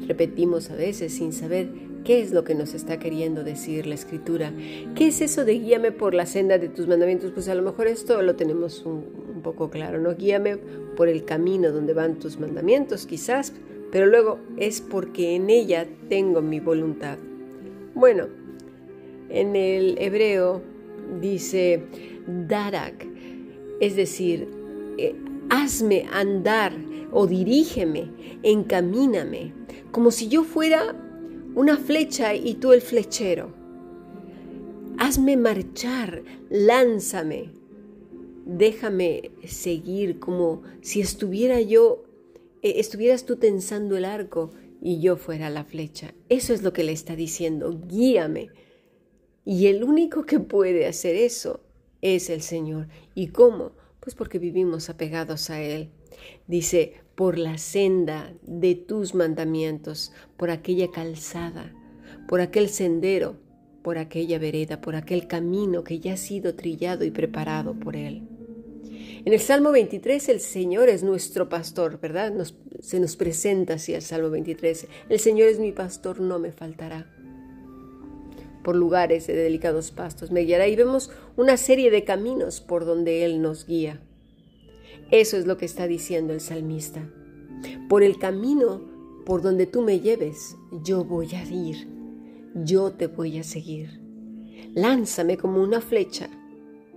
Repetimos 0.07 0.69
a 0.69 0.75
veces 0.75 1.13
sin 1.13 1.33
saber 1.33 1.69
qué 2.03 2.21
es 2.21 2.31
lo 2.31 2.43
que 2.43 2.55
nos 2.55 2.73
está 2.73 2.99
queriendo 2.99 3.43
decir 3.43 3.87
la 3.87 3.95
escritura. 3.95 4.51
¿Qué 4.95 5.07
es 5.07 5.21
eso 5.21 5.45
de 5.45 5.59
guíame 5.59 5.91
por 5.91 6.13
la 6.13 6.25
senda 6.25 6.57
de 6.57 6.69
tus 6.69 6.87
mandamientos? 6.87 7.31
Pues 7.31 7.47
a 7.47 7.55
lo 7.55 7.61
mejor 7.61 7.87
esto 7.87 8.21
lo 8.21 8.35
tenemos 8.35 8.85
un, 8.85 9.41
poco 9.43 9.69
claro, 9.69 9.99
¿no? 9.99 10.15
Guíame 10.15 10.57
por 10.95 11.09
el 11.09 11.25
camino 11.25 11.71
donde 11.71 11.93
van 11.93 12.17
tus 12.17 12.39
mandamientos, 12.39 13.05
quizás, 13.05 13.53
pero 13.91 14.05
luego 14.05 14.39
es 14.57 14.79
porque 14.79 15.35
en 15.35 15.49
ella 15.49 15.85
tengo 16.07 16.41
mi 16.41 16.59
voluntad. 16.59 17.17
Bueno, 17.93 18.27
en 19.29 19.55
el 19.55 19.97
hebreo 19.99 20.61
dice 21.19 21.83
darak, 22.47 23.05
es 23.81 23.95
decir, 23.97 24.47
eh, 24.97 25.15
hazme 25.49 26.05
andar 26.13 26.73
o 27.11 27.27
dirígeme, 27.27 28.09
encamíname, 28.43 29.53
como 29.93 30.09
si 30.09 30.27
yo 30.27 30.43
fuera 30.43 30.95
una 31.53 31.77
flecha 31.77 32.33
y 32.33 32.55
tú 32.55 32.73
el 32.73 32.81
flechero. 32.81 33.53
Hazme 34.97 35.37
marchar, 35.37 36.23
lánzame, 36.49 37.51
déjame 38.43 39.29
seguir 39.45 40.19
como 40.19 40.63
si 40.81 40.99
estuviera 40.99 41.61
yo, 41.61 42.05
eh, 42.63 42.73
estuvieras 42.77 43.25
tú 43.25 43.35
tensando 43.35 43.95
el 43.95 44.05
arco 44.05 44.49
y 44.81 44.99
yo 44.99 45.15
fuera 45.15 45.51
la 45.51 45.63
flecha. 45.63 46.15
Eso 46.27 46.55
es 46.55 46.63
lo 46.63 46.73
que 46.73 46.83
le 46.83 46.91
está 46.91 47.15
diciendo, 47.15 47.79
guíame. 47.87 48.49
Y 49.45 49.67
el 49.67 49.83
único 49.83 50.25
que 50.25 50.39
puede 50.39 50.87
hacer 50.87 51.15
eso 51.15 51.61
es 52.01 52.31
el 52.31 52.41
Señor. 52.41 52.87
¿Y 53.13 53.27
cómo? 53.27 53.73
Pues 53.99 54.15
porque 54.15 54.39
vivimos 54.39 54.89
apegados 54.89 55.51
a 55.51 55.61
Él. 55.61 55.91
Dice, 56.47 57.02
por 57.15 57.37
la 57.37 57.57
senda 57.57 58.33
de 58.41 58.75
tus 58.75 59.13
mandamientos, 59.13 60.11
por 60.37 60.49
aquella 60.49 60.89
calzada, 60.91 61.73
por 62.27 62.41
aquel 62.41 62.69
sendero, 62.69 63.37
por 63.83 63.97
aquella 63.97 64.39
vereda, 64.39 64.81
por 64.81 64.95
aquel 64.95 65.27
camino 65.27 65.83
que 65.83 65.99
ya 65.99 66.13
ha 66.13 66.17
sido 66.17 66.55
trillado 66.55 67.03
y 67.03 67.11
preparado 67.11 67.73
por 67.75 67.95
Él. 67.95 68.23
En 69.25 69.31
el 69.31 69.39
Salmo 69.39 69.71
23 69.71 70.29
el 70.29 70.39
Señor 70.39 70.89
es 70.89 71.03
nuestro 71.03 71.47
pastor, 71.47 71.99
¿verdad? 72.01 72.33
se 72.81 72.99
nos 72.99 73.15
presenta 73.15 73.75
así 73.75 73.93
el 73.93 74.01
Salmo 74.01 74.29
23. 74.29 74.87
El 75.07 75.19
Señor 75.19 75.47
es 75.47 75.59
mi 75.59 75.71
pastor, 75.71 76.19
no 76.19 76.39
me 76.39 76.51
faltará. 76.51 77.07
Por 78.63 78.75
lugares 78.75 79.27
de 79.27 79.35
delicados 79.35 79.91
pastos 79.91 80.31
me 80.31 80.41
guiará 80.41 80.67
y 80.67 80.75
vemos 80.75 81.11
una 81.37 81.57
serie 81.57 81.91
de 81.91 82.03
caminos 82.03 82.59
por 82.59 82.85
donde 82.85 83.23
Él 83.23 83.41
nos 83.41 83.65
guía. 83.65 84.01
Eso 85.13 85.37
es 85.37 85.45
lo 85.45 85.57
que 85.57 85.65
está 85.65 85.85
diciendo 85.85 86.33
el 86.33 86.41
salmista. 86.41 87.07
Por 87.87 88.01
el 88.01 88.17
camino 88.17 88.81
por 89.27 89.43
donde 89.43 89.67
tú 89.67 89.83
me 89.83 89.99
lleves, 89.99 90.57
yo 90.83 91.03
voy 91.03 91.35
a 91.35 91.43
ir, 91.43 91.87
yo 92.55 92.93
te 92.93 93.05
voy 93.05 93.37
a 93.37 93.43
seguir. 93.43 94.01
Lánzame 94.73 95.37
como 95.37 95.61
una 95.61 95.81
flecha, 95.81 96.31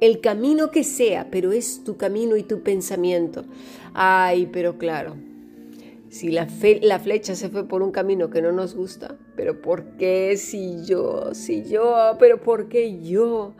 el 0.00 0.22
camino 0.22 0.70
que 0.70 0.82
sea, 0.82 1.28
pero 1.30 1.52
es 1.52 1.84
tu 1.84 1.98
camino 1.98 2.38
y 2.38 2.42
tu 2.42 2.62
pensamiento. 2.62 3.44
Ay, 3.92 4.48
pero 4.50 4.78
claro, 4.78 5.16
si 6.08 6.30
la, 6.30 6.46
flecha 6.46 7.34
se 7.34 7.50
fue 7.50 7.68
por 7.68 7.82
un 7.82 7.92
camino 7.92 8.30
que 8.30 8.40
no 8.40 8.50
nos 8.50 8.74
gusta, 8.74 9.18
pero 9.36 9.60
¿por 9.60 9.98
qué 9.98 10.38
si 10.38 10.86
yo, 10.86 11.34
si 11.34 11.64
yo, 11.64 12.16
pero 12.18 12.40
por 12.40 12.70
qué 12.70 13.02
yo? 13.02 13.52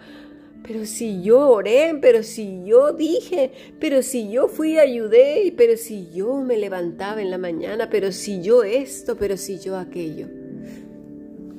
Pero 0.67 0.85
si 0.85 1.23
yo 1.23 1.49
oré, 1.51 1.97
pero 2.03 2.25
si 2.25 2.65
yo 2.65 2.93
dije, 2.93 3.53
pero 3.79 4.03
si 4.03 4.31
yo 4.31 4.49
fui 4.49 4.73
y 4.73 4.79
ayudé, 4.79 5.55
pero 5.57 5.77
si 5.77 6.09
yo 6.13 6.41
me 6.41 6.57
levantaba 6.57 7.23
en 7.23 7.31
la 7.31 7.39
mañana, 7.39 7.89
pero 7.89 8.11
si 8.11 8.43
yo 8.43 8.65
esto, 8.65 9.17
pero 9.17 9.37
si 9.37 9.61
yo 9.61 9.77
aquello. 9.79 10.27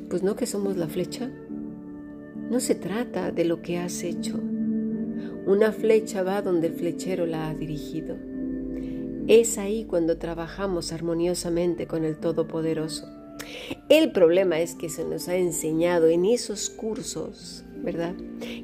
Pues 0.10 0.24
no 0.24 0.36
que 0.36 0.46
somos 0.46 0.76
la 0.76 0.88
flecha. 0.88 1.32
No 2.50 2.60
se 2.60 2.76
trata 2.76 3.32
de 3.32 3.46
lo 3.46 3.62
que 3.62 3.78
has 3.78 4.04
hecho. 4.04 4.36
Una 5.46 5.72
flecha 5.72 6.24
va 6.24 6.42
donde 6.42 6.68
el 6.68 6.74
flechero 6.74 7.26
la 7.26 7.48
ha 7.48 7.54
dirigido. 7.54 8.18
Es 9.28 9.58
ahí 9.58 9.86
cuando 9.86 10.18
trabajamos 10.18 10.92
armoniosamente 10.92 11.88
con 11.88 12.04
el 12.04 12.18
Todopoderoso. 12.18 13.08
El 13.88 14.12
problema 14.12 14.60
es 14.60 14.76
que 14.76 14.90
se 14.90 15.06
nos 15.06 15.30
ha 15.30 15.38
enseñado 15.38 16.08
en 16.08 16.26
esos 16.26 16.70
cursos 16.70 17.64
¿verdad? 17.82 18.16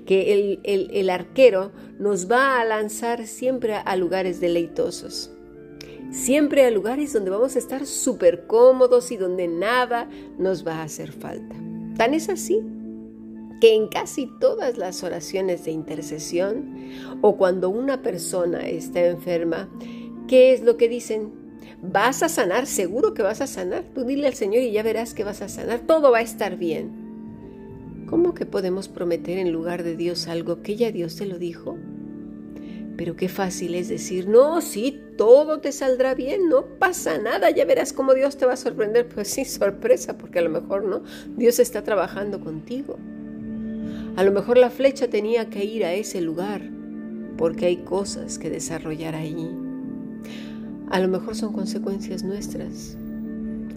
Que 0.05 0.60
el, 0.63 1.10
arquero 1.10 1.72
nos 2.00 2.29
va 2.29 2.60
a 2.60 2.65
lanzar 2.65 3.27
siempre 3.27 3.75
a 3.75 3.96
lugares 3.96 4.39
deleitosos, 4.39 5.32
siempre 6.12 6.65
a 6.65 6.72
lugares 6.72 7.13
donde 7.13 7.32
vamos 7.32 7.55
a 7.55 7.60
estar 7.60 7.86
súper 7.86 8.46
cómodos 8.48 9.12
y 9.12 9.17
donde 9.17 9.48
nada 9.48 10.10
nos 10.38 10.65
va 10.65 10.77
a 10.77 10.84
hacer 10.84 11.12
falta. 11.12 11.55
Tan 11.98 12.13
es 12.13 12.29
así 12.29 12.62
que 13.62 13.75
en 13.75 13.88
casi 13.88 14.29
todas 14.39 14.77
las 14.77 15.03
oraciones 15.03 15.63
de 15.65 15.72
intercesión 15.72 16.75
o 17.22 17.38
cuando 17.38 17.70
una 17.70 18.01
persona 18.01 18.67
está 18.67 19.05
enferma, 19.05 19.70
¿qué 20.27 20.53
es 20.53 20.63
lo 20.63 20.75
que 20.75 20.89
dicen? 20.89 21.32
Vas 21.82 22.24
a 22.24 22.29
sanar, 22.29 22.65
seguro 22.65 23.13
que 23.13 23.24
vas 23.24 23.41
a 23.41 23.48
sanar. 23.48 23.84
Tú 23.93 24.05
dile 24.05 24.27
al 24.27 24.34
Señor 24.34 24.63
y 24.63 24.72
ya 24.72 24.84
verás 24.84 25.13
que 25.13 25.24
vas 25.24 25.41
a 25.41 25.50
sanar. 25.50 25.82
Todo 25.82 26.12
va 26.12 26.20
a 26.20 26.22
estar 26.22 26.58
bien. 26.58 27.02
¿Cómo 28.13 28.36
que 28.36 28.46
podemos 28.46 28.89
prometer 28.89 29.39
en 29.39 29.51
lugar 29.51 29.82
de 29.82 29.96
Dios 29.96 30.27
algo 30.27 30.62
que 30.62 30.75
ya 30.75 30.91
Dios 30.91 31.15
te 31.15 31.25
lo 31.25 31.39
dijo? 31.39 31.79
Pero 32.96 33.15
qué 33.15 33.27
fácil 33.27 33.74
es 33.74 33.89
decir, 33.89 34.27
no, 34.27 34.62
sí, 34.62 35.01
todo 35.17 35.62
te 35.62 35.72
saldrá 35.72 36.13
bien, 36.13 36.48
no 36.48 36.63
pasa 36.77 37.17
nada, 37.17 37.50
ya 37.50 37.65
verás 37.65 37.91
cómo 37.91 38.13
Dios 38.13 38.38
te 38.38 38.46
va 38.46 38.53
a 38.53 38.55
sorprender. 38.55 39.10
Pues 39.10 39.29
sí, 39.29 39.46
sorpresa, 39.46 40.15
porque 40.15 40.38
a 40.38 40.43
lo 40.43 40.51
mejor 40.51 40.86
no, 40.86 41.01
Dios 41.38 41.58
está 41.58 41.84
trabajando 41.84 42.39
contigo. 42.39 43.00
A 44.15 44.24
lo 44.24 44.32
mejor 44.32 44.60
la 44.60 44.70
flecha 44.70 45.08
tenía 45.08 45.50
que 45.50 45.65
ir 45.65 45.84
a 45.84 45.93
ese 45.93 46.22
lugar, 46.22 46.62
porque 47.36 47.65
hay 47.65 47.77
cosas 47.77 48.38
que 48.38 48.51
desarrollar 48.51 49.15
allí. 49.15 49.50
A 50.91 51.00
lo 51.00 51.08
mejor 51.08 51.36
son 51.36 51.51
consecuencias 51.51 52.22
nuestras. 52.22 52.96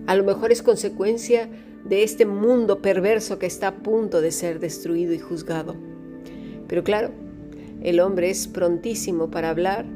A 0.06 0.14
lo 0.14 0.24
mejor 0.24 0.52
es 0.52 0.62
consecuencia 0.62 1.48
de 1.84 2.02
este 2.02 2.26
mundo 2.26 2.80
perverso 2.80 3.38
que 3.38 3.46
está 3.46 3.68
a 3.68 3.74
punto 3.76 4.20
de 4.20 4.30
ser 4.30 4.60
destruido 4.60 5.12
y 5.12 5.18
juzgado. 5.18 5.76
Pero 6.68 6.84
claro, 6.84 7.10
el 7.82 8.00
hombre 8.00 8.30
es 8.30 8.48
prontísimo 8.48 9.30
para 9.30 9.50
hablar 9.50 9.86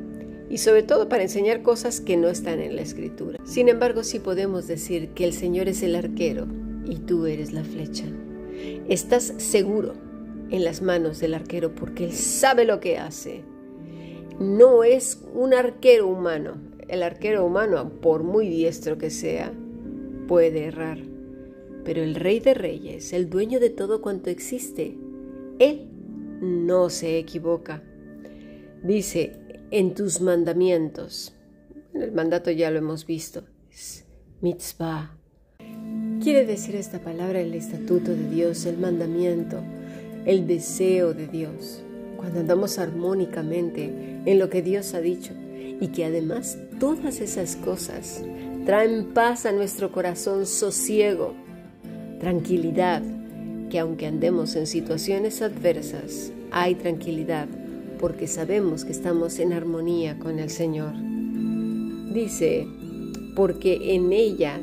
y 0.49 0.59
sobre 0.59 0.83
todo 0.83 1.09
para 1.09 1.23
enseñar 1.23 1.63
cosas 1.63 2.01
que 2.01 2.17
no 2.17 2.29
están 2.29 2.61
en 2.61 2.77
la 2.77 2.83
escritura. 2.83 3.39
Sin 3.45 3.69
embargo, 3.69 4.03
sí 4.03 4.19
podemos 4.19 4.67
decir 4.67 5.11
que 5.11 5.25
el 5.25 5.33
Señor 5.33 5.69
es 5.69 5.83
el 5.83 5.95
arquero 5.95 6.47
y 6.85 6.97
tú 6.97 7.27
eres 7.27 7.53
la 7.53 7.65
flecha. 7.65 8.05
Estás 8.89 9.35
seguro 9.39 9.95
en 10.51 10.65
las 10.65 10.83
manos 10.83 11.21
del 11.21 11.35
arquero 11.35 11.75
porque 11.75 12.05
Él 12.05 12.13
sabe 12.13 12.65
lo 12.65 12.81
que 12.81 12.99
hace. 12.99 13.43
No 14.41 14.83
es 14.83 15.23
un 15.35 15.55
arquero 15.55 16.09
humano. 16.09 16.55
El 16.89 17.05
arquero 17.05 17.45
humano, 17.45 17.93
por 18.01 18.25
muy 18.25 18.49
diestro 18.49 18.99
que 18.99 19.11
sea, 19.11 19.53
puede 20.31 20.67
errar. 20.67 20.99
Pero 21.85 22.05
el 22.05 22.15
Rey 22.15 22.39
de 22.39 22.55
Reyes, 22.55 23.13
el 23.13 23.29
dueño 23.29 23.59
de 23.59 23.69
todo 23.69 24.01
cuanto 24.01 24.31
existe, 24.31 24.97
Él 25.59 25.89
no 26.41 26.89
se 26.89 27.19
equivoca. 27.19 27.83
Dice, 28.85 29.33
en 29.73 29.93
tus 29.93 30.21
mandamientos, 30.21 31.35
el 31.95 32.13
mandato 32.13 32.53
ya 32.53 32.71
lo 32.71 32.79
hemos 32.79 33.07
visto, 33.07 33.43
es 33.73 34.05
mitzvah. 34.41 35.19
Quiere 36.23 36.47
decir 36.47 36.77
esta 36.77 37.01
palabra 37.01 37.41
el 37.41 37.53
estatuto 37.55 38.13
de 38.13 38.31
Dios, 38.31 38.67
el 38.67 38.79
mandamiento, 38.79 39.61
el 40.27 40.47
deseo 40.47 41.13
de 41.13 41.27
Dios, 41.27 41.83
cuando 42.17 42.39
andamos 42.39 42.79
armónicamente 42.79 43.93
en 44.25 44.39
lo 44.39 44.49
que 44.49 44.63
Dios 44.63 44.95
ha 44.95 45.01
dicho 45.01 45.33
y 45.81 45.89
que 45.89 46.05
además 46.05 46.57
todas 46.79 47.21
esas 47.21 47.57
cosas 47.57 48.23
traen 48.67 49.07
paz 49.15 49.47
a 49.47 49.53
nuestro 49.53 49.91
corazón, 49.91 50.47
sosiego, 50.47 51.35
tranquilidad, 52.21 53.03
que 53.71 53.79
aunque 53.79 54.07
andemos 54.07 54.57
en 54.57 54.67
situaciones 54.67 55.43
adversas, 55.43 56.33
hay 56.51 56.75
tranquilidad 56.75 57.49
porque 57.99 58.27
sabemos 58.27 58.85
que 58.85 58.93
estamos 58.93 59.39
en 59.39 59.53
armonía 59.53 60.19
con 60.19 60.39
el 60.39 60.49
Señor. 60.49 60.95
Dice, 62.13 62.67
porque 63.37 63.95
en 63.95 64.13
ella 64.13 64.59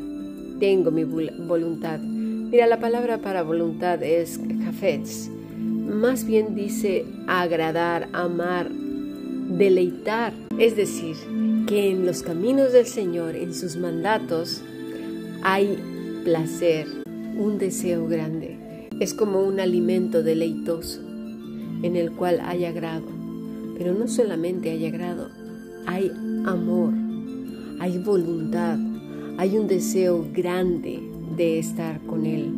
tengo 0.60 0.90
mi 0.90 1.04
voluntad. 1.04 2.00
Mira, 2.00 2.66
la 2.66 2.80
palabra 2.80 3.20
para 3.20 3.44
voluntad 3.44 4.02
es 4.02 4.40
hafetz. 4.68 5.30
Más 5.58 6.26
bien 6.26 6.56
dice 6.56 7.06
agradar, 7.28 8.10
amar, 8.14 8.70
deleitar. 8.72 10.34
Es 10.58 10.76
decir, 10.76 11.16
que 11.68 11.92
en 11.92 12.06
los 12.06 12.24
caminos 12.24 12.72
del 12.72 12.88
Señor, 12.88 13.36
en 13.36 13.54
sus 13.54 13.76
mandatos, 13.76 14.62
hay 15.44 15.78
placer, 16.24 16.88
un 17.38 17.58
deseo 17.58 18.08
grande. 18.08 18.90
Es 19.02 19.14
como 19.14 19.44
un 19.44 19.60
alimento 19.60 20.24
deleitoso 20.24 21.02
en 21.84 21.96
el 21.98 22.14
cual 22.14 22.40
hay 22.42 22.64
agrado. 22.66 23.06
Pero 23.78 23.94
no 23.94 24.08
solamente 24.08 24.72
hay 24.72 24.86
agrado, 24.86 25.30
hay 25.86 26.10
amor, 26.46 26.94
hay 27.80 27.98
voluntad, 27.98 28.80
hay 29.38 29.58
un 29.58 29.68
deseo 29.68 30.26
grande 30.34 31.02
de 31.36 31.60
estar 31.60 32.00
con 32.02 32.26
Él. 32.26 32.54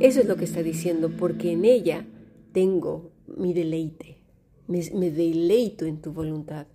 Eso 0.00 0.20
es 0.20 0.26
lo 0.26 0.36
que 0.36 0.44
está 0.44 0.64
diciendo, 0.64 1.12
porque 1.16 1.52
en 1.52 1.64
ella 1.64 2.04
tengo 2.52 3.12
mi 3.36 3.54
deleite, 3.54 4.18
me, 4.66 5.10
deleito 5.10 5.86
en 5.86 6.02
tu 6.02 6.12
voluntad. 6.12 6.66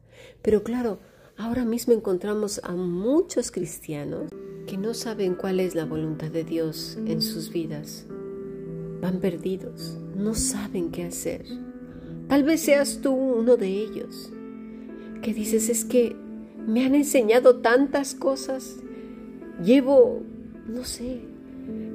Pero 0.42 0.64
claro, 0.64 1.00
ahora 1.38 1.66
mismo 1.66 1.94
encontramos 1.94 2.60
a 2.64 2.74
muchos 2.74 3.52
cristianos 3.52 4.32
que 4.66 4.78
no 4.78 4.94
saben 4.94 5.36
cuál 5.36 5.60
es 5.60 5.76
la 5.76 5.86
voluntad 5.86 6.30
de 6.30 6.44
Dios 6.44 6.98
en 7.06 7.22
sus 7.22 7.52
vidas. 7.52 8.06
Van 9.02 9.20
perdidos, 9.20 9.98
no 10.16 10.34
saben 10.34 10.92
qué 10.92 11.04
hacer. 11.04 11.46
Tal 12.28 12.44
vez 12.44 12.62
seas 12.62 13.00
tú 13.02 13.14
uno 13.14 13.56
de 13.56 13.68
ellos, 13.68 14.32
que 15.22 15.34
dices 15.34 15.70
es 15.70 15.86
que 15.86 16.16
me 16.68 16.86
han 16.86 16.96
enseñado 16.96 17.58
tantas 17.58 18.16
cosas. 18.16 18.78
Llevo, 19.64 20.24
no 20.68 20.84
sé, 20.84 21.22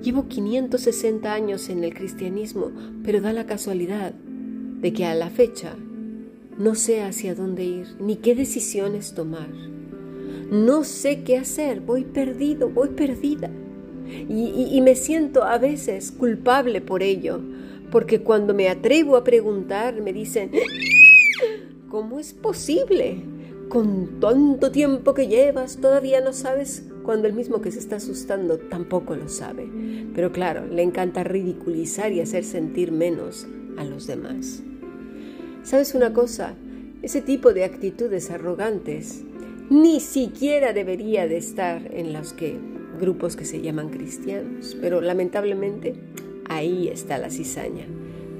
llevo 0.02 0.28
560 0.28 1.32
años 1.32 1.68
en 1.68 1.84
el 1.84 1.92
cristianismo, 1.92 2.70
pero 3.04 3.20
da 3.20 3.32
la 3.32 3.46
casualidad 3.46 4.12
de 4.12 4.92
que 4.92 5.04
a 5.04 5.14
la 5.14 5.28
fecha 5.28 5.76
no 6.58 6.74
sé 6.74 7.02
hacia 7.02 7.34
dónde 7.34 7.64
ir 7.64 7.86
ni 7.98 8.16
qué 8.16 8.34
decisiones 8.34 9.14
tomar. 9.14 9.48
No 10.50 10.84
sé 10.84 11.22
qué 11.22 11.38
hacer, 11.38 11.80
voy 11.80 12.04
perdido, 12.04 12.68
voy 12.68 12.90
perdida. 12.90 13.50
Y, 14.28 14.78
me 14.82 14.94
siento 14.94 15.44
a 15.44 15.56
veces 15.56 16.12
culpable 16.12 16.82
por 16.82 17.02
ello, 17.02 17.40
porque 17.90 18.20
cuando 18.20 18.52
me 18.52 18.68
atrevo 18.68 19.16
a 19.16 19.24
preguntar 19.24 20.02
me 20.02 20.12
dicen, 20.12 20.50
¿cómo 21.88 22.20
es 22.20 22.34
posible? 22.34 23.24
Con 23.70 24.20
tanto 24.20 24.70
tiempo 24.70 25.14
que 25.14 25.28
llevas 25.28 25.78
todavía 25.78 26.20
no 26.20 26.34
sabes 26.34 26.84
cuando 27.02 27.26
el 27.26 27.32
mismo 27.32 27.62
que 27.62 27.72
se 27.72 27.78
está 27.78 27.96
asustando 27.96 28.58
tampoco 28.58 29.16
lo 29.16 29.30
sabe. 29.30 29.66
Pero 30.14 30.32
claro, 30.32 30.66
le 30.66 30.82
encanta 30.82 31.24
ridiculizar 31.24 32.12
y 32.12 32.20
hacer 32.20 32.44
sentir 32.44 32.92
menos 32.92 33.46
a 33.78 33.84
los 33.84 34.06
demás. 34.06 34.62
¿Sabes 35.62 35.94
una 35.94 36.12
cosa? 36.12 36.54
Ese 37.02 37.22
tipo 37.22 37.52
de 37.52 37.64
actitudes 37.64 38.30
arrogantes 38.30 39.22
ni 39.70 40.00
siquiera 40.00 40.72
debería 40.72 41.28
de 41.28 41.36
estar 41.36 41.94
en 41.94 42.12
los 42.12 42.32
que, 42.32 42.58
grupos 43.00 43.36
que 43.36 43.44
se 43.44 43.62
llaman 43.62 43.88
cristianos, 43.88 44.76
pero 44.80 45.00
lamentablemente 45.00 45.94
ahí 46.48 46.88
está 46.88 47.16
la 47.16 47.30
cizaña, 47.30 47.86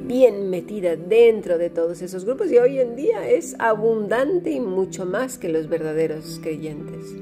bien 0.05 0.51
metida 0.51 0.97
dentro 0.97 1.59
de 1.59 1.71
todos 1.71 2.03
esos 2.03 2.25
grupos 2.25 2.51
y 2.51 2.59
hoy 2.59 2.81
en 2.81 2.97
día 2.97 3.29
es 3.29 3.55
abundante 3.61 4.51
y 4.51 4.61
mucho 4.61 5.07
más 5.07 5.39
que 5.39 5.49
los 5.49 5.69
verdaderos 5.69 6.41
creyentes. 6.43 7.15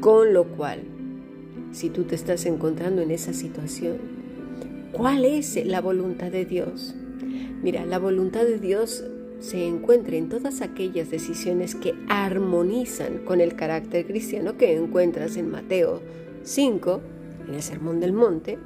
Con 0.00 0.34
lo 0.34 0.44
cual, 0.44 0.80
si 1.70 1.88
tú 1.88 2.02
te 2.02 2.16
estás 2.16 2.46
encontrando 2.46 3.00
en 3.00 3.12
esa 3.12 3.32
situación, 3.32 3.96
¿cuál 4.90 5.24
es 5.24 5.64
la 5.64 5.80
voluntad 5.80 6.32
de 6.32 6.44
Dios? 6.44 6.96
Mira, 7.64 7.86
la 7.86 7.98
voluntad 7.98 8.44
de 8.44 8.58
Dios 8.58 9.04
se 9.40 9.66
encuentre 9.66 10.18
en 10.18 10.28
todas 10.28 10.60
aquellas 10.60 11.10
decisiones 11.10 11.74
que 11.74 11.94
armonizan 12.10 13.24
con 13.24 13.40
el 13.40 13.56
carácter 13.56 14.06
cristiano 14.06 14.58
que 14.58 14.76
encuentras 14.76 15.38
en 15.38 15.50
Mateo 15.50 16.02
5, 16.42 17.00
en 17.48 17.54
el 17.54 17.62
Sermón 17.62 18.00
del 18.00 18.12
Monte, 18.12 18.58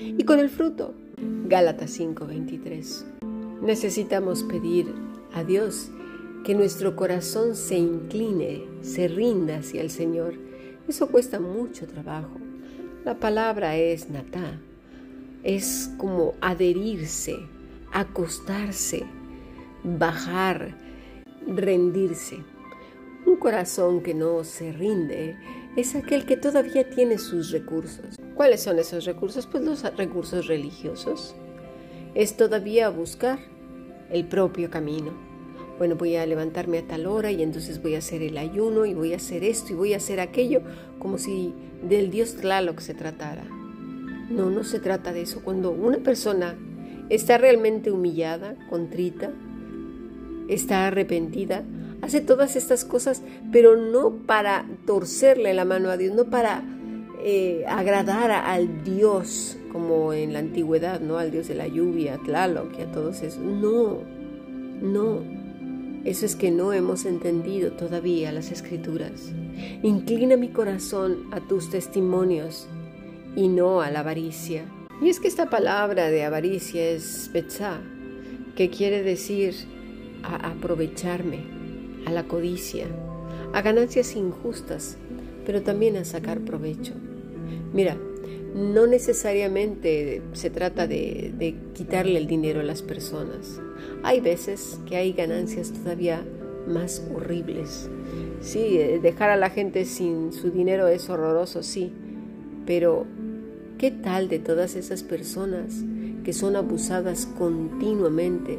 y 0.00 0.22
con 0.22 0.38
el 0.38 0.50
fruto, 0.50 0.94
Gálatas 1.48 1.90
5:23. 1.98 3.04
Necesitamos 3.60 4.44
pedir 4.44 4.86
a 5.32 5.42
Dios 5.42 5.90
que 6.44 6.54
nuestro 6.54 6.94
corazón 6.94 7.56
se 7.56 7.76
incline, 7.76 8.62
se 8.82 9.08
rinda 9.08 9.56
hacia 9.56 9.82
el 9.82 9.90
Señor. 9.90 10.34
Eso 10.86 11.08
cuesta 11.08 11.40
mucho 11.40 11.88
trabajo. 11.88 12.38
La 13.04 13.18
palabra 13.18 13.76
es 13.76 14.10
natá, 14.10 14.60
es 15.42 15.90
como 15.98 16.34
adherirse, 16.40 17.48
acostarse, 17.94 19.04
bajar, 19.84 20.76
rendirse. 21.46 22.38
Un 23.24 23.36
corazón 23.36 24.02
que 24.02 24.14
no 24.14 24.42
se 24.42 24.72
rinde 24.72 25.36
es 25.76 25.94
aquel 25.94 26.26
que 26.26 26.36
todavía 26.36 26.90
tiene 26.90 27.18
sus 27.18 27.52
recursos. 27.52 28.16
¿Cuáles 28.34 28.62
son 28.62 28.80
esos 28.80 29.04
recursos? 29.04 29.46
Pues 29.46 29.62
los 29.62 29.82
recursos 29.96 30.48
religiosos. 30.48 31.36
Es 32.14 32.36
todavía 32.36 32.88
buscar 32.90 33.38
el 34.10 34.26
propio 34.26 34.70
camino. 34.70 35.12
Bueno, 35.78 35.94
voy 35.94 36.16
a 36.16 36.26
levantarme 36.26 36.78
a 36.78 36.86
tal 36.86 37.06
hora 37.06 37.30
y 37.30 37.44
entonces 37.44 37.80
voy 37.80 37.94
a 37.94 37.98
hacer 37.98 38.22
el 38.22 38.38
ayuno 38.38 38.86
y 38.86 38.94
voy 38.94 39.12
a 39.12 39.16
hacer 39.16 39.44
esto 39.44 39.72
y 39.72 39.76
voy 39.76 39.94
a 39.94 39.98
hacer 39.98 40.18
aquello, 40.18 40.62
como 40.98 41.16
si 41.16 41.54
del 41.82 42.10
Dios 42.10 42.34
Tlaloc 42.34 42.80
se 42.80 42.94
tratara. 42.94 43.44
No, 44.30 44.50
no 44.50 44.64
se 44.64 44.80
trata 44.80 45.12
de 45.12 45.22
eso. 45.22 45.42
Cuando 45.42 45.70
una 45.70 45.98
persona 45.98 46.56
está 47.08 47.38
realmente 47.38 47.90
humillada, 47.90 48.54
contrita, 48.68 49.30
está 50.48 50.86
arrepentida, 50.86 51.64
hace 52.02 52.20
todas 52.20 52.56
estas 52.56 52.84
cosas, 52.84 53.22
pero 53.52 53.76
no 53.76 54.10
para 54.26 54.66
torcerle 54.86 55.54
la 55.54 55.64
mano 55.64 55.90
a 55.90 55.96
Dios, 55.96 56.14
no 56.14 56.24
para 56.24 56.62
eh, 57.24 57.64
agradar 57.66 58.30
al 58.30 58.84
Dios 58.84 59.56
como 59.72 60.12
en 60.12 60.32
la 60.32 60.38
antigüedad, 60.38 61.00
¿no? 61.00 61.18
Al 61.18 61.30
Dios 61.30 61.48
de 61.48 61.54
la 61.54 61.66
lluvia, 61.66 62.14
a 62.14 62.18
Tlaloc 62.18 62.78
y 62.78 62.82
a 62.82 62.92
todos 62.92 63.22
esos. 63.22 63.42
No, 63.42 63.98
no. 64.82 65.20
Eso 66.04 66.26
es 66.26 66.36
que 66.36 66.50
no 66.50 66.74
hemos 66.74 67.06
entendido 67.06 67.72
todavía 67.72 68.30
las 68.30 68.52
escrituras. 68.52 69.32
Inclina 69.82 70.36
mi 70.36 70.48
corazón 70.48 71.28
a 71.32 71.40
tus 71.40 71.70
testimonios 71.70 72.68
y 73.34 73.48
no 73.48 73.80
a 73.80 73.90
la 73.90 74.00
avaricia. 74.00 74.64
Y 75.02 75.08
es 75.08 75.20
que 75.20 75.28
esta 75.28 75.50
palabra 75.50 76.08
de 76.08 76.24
avaricia 76.24 76.90
es 76.90 77.30
betzá, 77.32 77.80
que 78.56 78.70
quiere 78.70 79.02
decir 79.02 79.54
aprovecharme, 80.22 81.40
a 82.06 82.10
la 82.10 82.24
codicia, 82.24 82.86
a 83.52 83.62
ganancias 83.62 84.14
injustas, 84.16 84.96
pero 85.46 85.62
también 85.62 85.96
a 85.96 86.04
sacar 86.04 86.40
provecho. 86.40 86.92
Mira, 87.72 87.96
no 88.54 88.86
necesariamente 88.86 90.22
se 90.32 90.50
trata 90.50 90.86
de, 90.86 91.56
quitarle 91.74 92.18
el 92.18 92.26
dinero 92.26 92.60
a 92.60 92.64
las 92.64 92.82
personas. 92.82 93.60
Hay 94.02 94.20
veces 94.20 94.78
que 94.86 94.96
hay 94.96 95.12
ganancias 95.12 95.72
todavía 95.72 96.24
más 96.68 97.04
horribles. 97.14 97.90
Sí, 98.40 98.78
eh, 98.78 99.00
dejar 99.02 99.30
a 99.30 99.36
la 99.36 99.50
gente 99.50 99.84
sin 99.84 100.32
su 100.32 100.50
dinero 100.50 100.86
es 100.86 101.10
horroroso, 101.10 101.62
sí, 101.62 101.92
pero 102.64 103.06
¿qué 103.78 103.90
tal 103.90 104.28
de 104.28 104.38
todas 104.38 104.76
esas 104.76 105.02
personas 105.02 105.82
que 106.24 106.32
son 106.32 106.56
abusadas 106.56 107.26
continuamente 107.26 108.58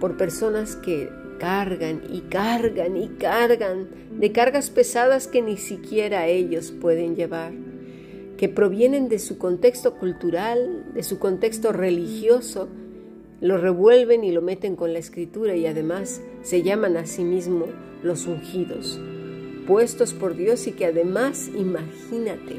por 0.00 0.16
personas 0.16 0.76
que 0.76 1.10
cargan 1.38 2.02
y 2.10 2.22
cargan 2.22 2.96
y 2.96 3.08
cargan 3.08 3.88
de 4.18 4.32
cargas 4.32 4.70
pesadas 4.70 5.28
que 5.28 5.42
ni 5.42 5.56
siquiera 5.56 6.26
ellos 6.26 6.72
pueden 6.72 7.14
llevar, 7.14 7.52
que 8.36 8.48
provienen 8.48 9.08
de 9.08 9.18
su 9.18 9.38
contexto 9.38 9.94
cultural, 9.94 10.92
de 10.94 11.02
su 11.02 11.18
contexto 11.18 11.72
religioso, 11.72 12.68
lo 13.40 13.56
revuelven 13.58 14.24
y 14.24 14.32
lo 14.32 14.42
meten 14.42 14.74
con 14.74 14.92
la 14.92 14.98
escritura 14.98 15.54
y 15.54 15.66
además 15.66 16.20
se 16.42 16.62
llaman 16.62 16.96
a 16.96 17.06
sí 17.06 17.22
mismos 17.22 17.68
los 18.02 18.26
ungidos, 18.26 19.00
puestos 19.66 20.12
por 20.12 20.36
Dios 20.36 20.66
y 20.66 20.72
que 20.72 20.86
además, 20.86 21.48
imagínate, 21.56 22.56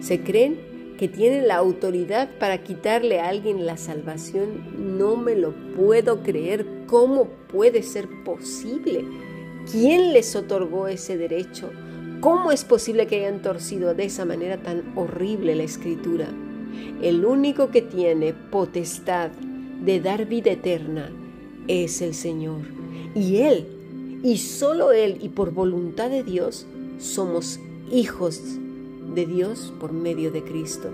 se 0.00 0.20
creen 0.20 0.73
que 0.98 1.08
tiene 1.08 1.42
la 1.42 1.56
autoridad 1.56 2.30
para 2.38 2.62
quitarle 2.62 3.20
a 3.20 3.28
alguien 3.28 3.66
la 3.66 3.76
salvación, 3.76 4.96
no 4.96 5.16
me 5.16 5.34
lo 5.34 5.52
puedo 5.76 6.22
creer. 6.22 6.66
¿Cómo 6.86 7.26
puede 7.48 7.82
ser 7.82 8.08
posible? 8.24 9.04
¿Quién 9.70 10.12
les 10.12 10.36
otorgó 10.36 10.86
ese 10.86 11.16
derecho? 11.16 11.70
¿Cómo 12.20 12.52
es 12.52 12.64
posible 12.64 13.06
que 13.06 13.16
hayan 13.16 13.42
torcido 13.42 13.94
de 13.94 14.04
esa 14.04 14.24
manera 14.24 14.56
tan 14.58 14.92
horrible 14.96 15.54
la 15.54 15.64
escritura? 15.64 16.28
El 17.02 17.24
único 17.24 17.70
que 17.70 17.82
tiene 17.82 18.32
potestad 18.32 19.30
de 19.30 20.00
dar 20.00 20.26
vida 20.26 20.52
eterna 20.52 21.10
es 21.66 22.02
el 22.02 22.14
Señor. 22.14 22.62
Y 23.14 23.38
Él, 23.38 23.66
y 24.22 24.38
solo 24.38 24.92
Él, 24.92 25.18
y 25.20 25.30
por 25.30 25.52
voluntad 25.52 26.08
de 26.08 26.22
Dios, 26.22 26.66
somos 26.98 27.58
hijos 27.90 28.58
de 29.14 29.26
Dios 29.26 29.72
por 29.80 29.92
medio 29.92 30.30
de 30.30 30.42
Cristo. 30.42 30.90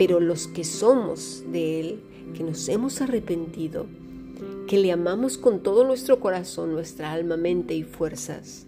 pero 0.00 0.18
los 0.18 0.48
que 0.48 0.64
somos 0.64 1.44
de 1.52 1.78
Él, 1.78 2.00
que 2.34 2.42
nos 2.42 2.70
hemos 2.70 3.02
arrepentido, 3.02 3.84
que 4.66 4.78
le 4.78 4.92
amamos 4.92 5.36
con 5.36 5.62
todo 5.62 5.84
nuestro 5.84 6.20
corazón, 6.20 6.72
nuestra 6.72 7.12
alma, 7.12 7.36
mente 7.36 7.74
y 7.74 7.82
fuerzas, 7.82 8.66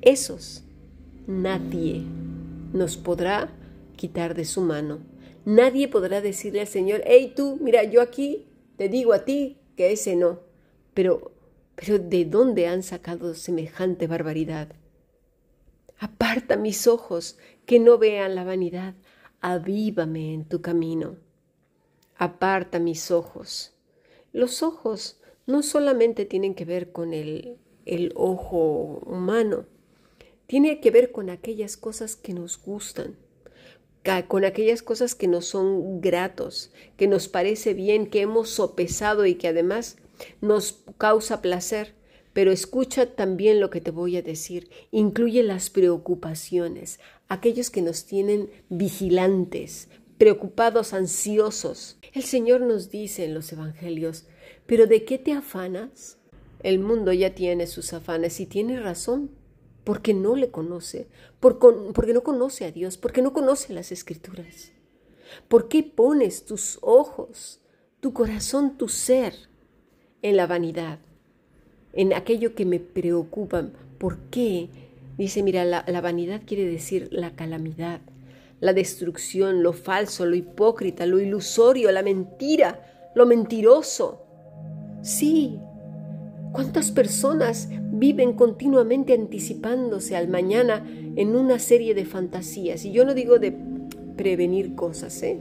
esos 0.00 0.62
nadie 1.26 2.04
nos 2.72 2.96
podrá 2.96 3.50
quitar 3.96 4.34
de 4.34 4.46
su 4.46 4.62
mano. 4.62 5.00
Nadie 5.44 5.88
podrá 5.88 6.22
decirle 6.22 6.62
al 6.62 6.68
Señor, 6.68 7.02
hey 7.04 7.34
tú, 7.36 7.58
mira, 7.60 7.84
yo 7.84 8.00
aquí 8.00 8.46
te 8.78 8.88
digo 8.88 9.12
a 9.12 9.26
ti 9.26 9.58
que 9.76 9.92
ese 9.92 10.16
no. 10.16 10.40
Pero, 10.94 11.32
pero 11.76 11.98
¿de 11.98 12.24
dónde 12.24 12.66
han 12.66 12.82
sacado 12.82 13.34
semejante 13.34 14.06
barbaridad? 14.06 14.68
Aparta 16.00 16.56
mis 16.56 16.86
ojos, 16.86 17.36
que 17.66 17.78
no 17.78 17.98
vean 17.98 18.34
la 18.34 18.42
vanidad. 18.42 18.94
Avívame 19.42 20.32
en 20.32 20.46
tu 20.46 20.62
camino. 20.62 21.18
Aparta 22.16 22.78
mis 22.78 23.10
ojos. 23.10 23.74
Los 24.32 24.62
ojos 24.62 25.20
no 25.46 25.62
solamente 25.62 26.24
tienen 26.24 26.54
que 26.54 26.64
ver 26.64 26.90
con 26.90 27.12
el, 27.12 27.58
el 27.84 28.12
ojo 28.14 29.02
humano, 29.04 29.66
tiene 30.46 30.80
que 30.80 30.90
ver 30.90 31.12
con 31.12 31.28
aquellas 31.28 31.76
cosas 31.76 32.16
que 32.16 32.32
nos 32.32 32.62
gustan, 32.62 33.16
con 34.26 34.46
aquellas 34.46 34.82
cosas 34.82 35.14
que 35.14 35.28
nos 35.28 35.44
son 35.44 36.00
gratos, 36.00 36.72
que 36.96 37.08
nos 37.08 37.28
parece 37.28 37.74
bien, 37.74 38.06
que 38.06 38.22
hemos 38.22 38.48
sopesado 38.48 39.26
y 39.26 39.34
que 39.34 39.48
además 39.48 39.98
nos 40.40 40.82
causa 40.96 41.42
placer. 41.42 41.99
Pero 42.32 42.52
escucha 42.52 43.14
también 43.14 43.60
lo 43.60 43.70
que 43.70 43.80
te 43.80 43.90
voy 43.90 44.16
a 44.16 44.22
decir. 44.22 44.70
Incluye 44.90 45.42
las 45.42 45.70
preocupaciones, 45.70 47.00
aquellos 47.28 47.70
que 47.70 47.82
nos 47.82 48.04
tienen 48.04 48.50
vigilantes, 48.68 49.88
preocupados, 50.18 50.92
ansiosos. 50.92 51.98
El 52.12 52.22
Señor 52.22 52.60
nos 52.60 52.90
dice 52.90 53.24
en 53.24 53.34
los 53.34 53.52
Evangelios, 53.52 54.26
¿pero 54.66 54.86
de 54.86 55.04
qué 55.04 55.18
te 55.18 55.32
afanas? 55.32 56.18
El 56.62 56.78
mundo 56.78 57.12
ya 57.12 57.34
tiene 57.34 57.66
sus 57.66 57.92
afanes 57.92 58.38
y 58.38 58.46
tiene 58.46 58.78
razón 58.78 59.30
porque 59.84 60.12
no 60.12 60.36
le 60.36 60.50
conoce, 60.50 61.08
porque 61.40 62.12
no 62.12 62.22
conoce 62.22 62.66
a 62.66 62.70
Dios, 62.70 62.98
porque 62.98 63.22
no 63.22 63.32
conoce 63.32 63.72
las 63.72 63.92
escrituras. 63.92 64.72
¿Por 65.48 65.68
qué 65.68 65.82
pones 65.82 66.44
tus 66.44 66.78
ojos, 66.82 67.60
tu 68.00 68.12
corazón, 68.12 68.76
tu 68.76 68.88
ser 68.88 69.34
en 70.22 70.36
la 70.36 70.46
vanidad, 70.46 70.98
en 71.92 72.12
aquello 72.12 72.54
que 72.54 72.64
me 72.64 72.80
preocupa? 72.80 73.68
¿Por 73.98 74.18
qué? 74.30 74.68
Dice, 75.18 75.42
mira, 75.42 75.64
la, 75.64 75.84
la 75.86 76.00
vanidad 76.00 76.42
quiere 76.46 76.64
decir 76.66 77.08
la 77.10 77.30
calamidad, 77.30 78.00
la 78.60 78.72
destrucción, 78.72 79.62
lo 79.62 79.72
falso, 79.72 80.26
lo 80.26 80.34
hipócrita, 80.34 81.06
lo 81.06 81.20
ilusorio, 81.20 81.92
la 81.92 82.02
mentira, 82.02 83.10
lo 83.14 83.26
mentiroso. 83.26 84.22
Sí, 85.02 85.58
¿Cuántas 86.52 86.90
personas 86.90 87.68
viven 87.92 88.32
continuamente 88.32 89.14
anticipándose 89.14 90.16
al 90.16 90.26
mañana 90.26 90.84
en 91.14 91.36
una 91.36 91.60
serie 91.60 91.94
de 91.94 92.04
fantasías? 92.04 92.84
Y 92.84 92.90
yo 92.90 93.04
no 93.04 93.14
digo 93.14 93.38
de 93.38 93.54
prevenir 94.16 94.74
cosas, 94.74 95.22
¿eh? 95.22 95.38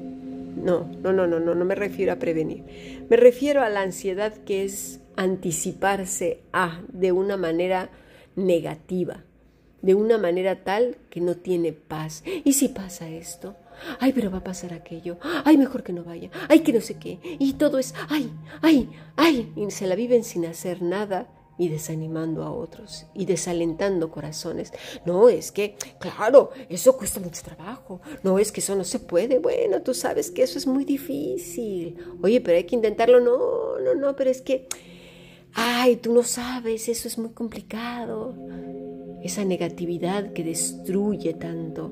No, 0.63 0.87
no, 1.01 1.11
no, 1.11 1.25
no, 1.25 1.39
no, 1.39 1.55
no 1.55 1.65
me 1.65 1.73
refiero 1.73 2.11
a 2.11 2.17
prevenir. 2.17 2.63
Me 3.09 3.17
refiero 3.17 3.63
a 3.63 3.69
la 3.69 3.81
ansiedad 3.81 4.33
que 4.45 4.63
es 4.63 4.99
anticiparse 5.19 6.43
a 6.53 6.81
de 6.87 7.11
una 7.11 7.37
manera 7.37 7.89
negativa, 8.35 9.23
de 9.81 9.95
una 9.95 10.17
manera 10.17 10.63
tal 10.63 10.97
que 11.09 11.21
no 11.21 11.35
tiene 11.35 11.73
paz. 11.73 12.23
¿Y 12.43 12.53
si 12.53 12.69
pasa 12.69 13.09
esto? 13.09 13.55
ay, 13.99 14.13
pero 14.13 14.31
va 14.31 14.39
a 14.39 14.43
pasar 14.43 14.73
aquello, 14.73 15.17
ay, 15.45 15.57
mejor 15.57 15.83
que 15.83 15.93
no 15.93 16.03
vaya, 16.03 16.29
ay, 16.49 16.59
que 16.61 16.73
no 16.73 16.81
sé 16.81 16.95
qué, 16.95 17.19
y 17.39 17.53
todo 17.53 17.79
es, 17.79 17.93
ay, 18.09 18.29
ay, 18.61 18.89
ay, 19.15 19.53
y 19.55 19.71
se 19.71 19.87
la 19.87 19.95
viven 19.95 20.23
sin 20.23 20.45
hacer 20.45 20.81
nada 20.81 21.27
y 21.57 21.67
desanimando 21.67 22.43
a 22.43 22.51
otros 22.51 23.05
y 23.13 23.25
desalentando 23.25 24.09
corazones. 24.11 24.71
No, 25.05 25.27
es 25.27 25.51
que, 25.51 25.75
claro, 25.99 26.51
eso 26.69 26.97
cuesta 26.97 27.19
mucho 27.19 27.41
trabajo, 27.43 28.01
no 28.23 28.39
es 28.39 28.51
que 28.51 28.61
eso 28.61 28.75
no 28.75 28.85
se 28.85 28.99
puede, 28.99 29.39
bueno, 29.39 29.81
tú 29.81 29.93
sabes 29.93 30.31
que 30.31 30.43
eso 30.43 30.57
es 30.57 30.67
muy 30.67 30.85
difícil, 30.85 31.97
oye, 32.21 32.41
pero 32.41 32.57
hay 32.57 32.63
que 32.63 32.75
intentarlo, 32.75 33.19
no, 33.19 33.79
no, 33.79 33.95
no, 33.95 34.15
pero 34.15 34.29
es 34.29 34.41
que, 34.41 34.67
ay, 35.53 35.97
tú 35.97 36.13
no 36.13 36.23
sabes, 36.23 36.89
eso 36.89 37.07
es 37.07 37.17
muy 37.17 37.31
complicado, 37.31 38.35
esa 39.23 39.45
negatividad 39.45 40.33
que 40.33 40.43
destruye 40.43 41.33
tanto. 41.33 41.91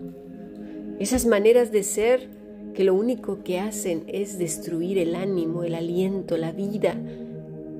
Esas 1.00 1.26
maneras 1.26 1.72
de 1.72 1.84
ser 1.84 2.30
que 2.74 2.84
lo 2.84 2.94
único 2.94 3.44
que 3.44 3.60
hacen 3.60 4.04
es 4.08 4.38
destruir 4.38 4.98
el 4.98 5.16
ánimo, 5.16 5.64
el 5.64 5.76
aliento, 5.76 6.38
la 6.38 6.52
vida, 6.52 6.96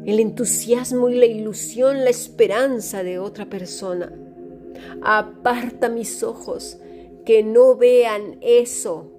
el 0.06 0.20
entusiasmo 0.20 1.10
y 1.10 1.16
la 1.16 1.26
ilusión, 1.26 2.04
la 2.04 2.10
esperanza 2.10 3.04
de 3.04 3.20
otra 3.20 3.46
persona. 3.46 4.12
Aparta 5.04 5.90
mis 5.90 6.24
ojos, 6.24 6.78
que 7.26 7.44
no 7.44 7.76
vean 7.76 8.38
eso, 8.42 9.12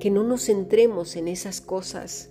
que 0.00 0.10
no 0.10 0.24
nos 0.24 0.46
centremos 0.46 1.16
en 1.16 1.28
esas 1.28 1.60
cosas. 1.60 2.30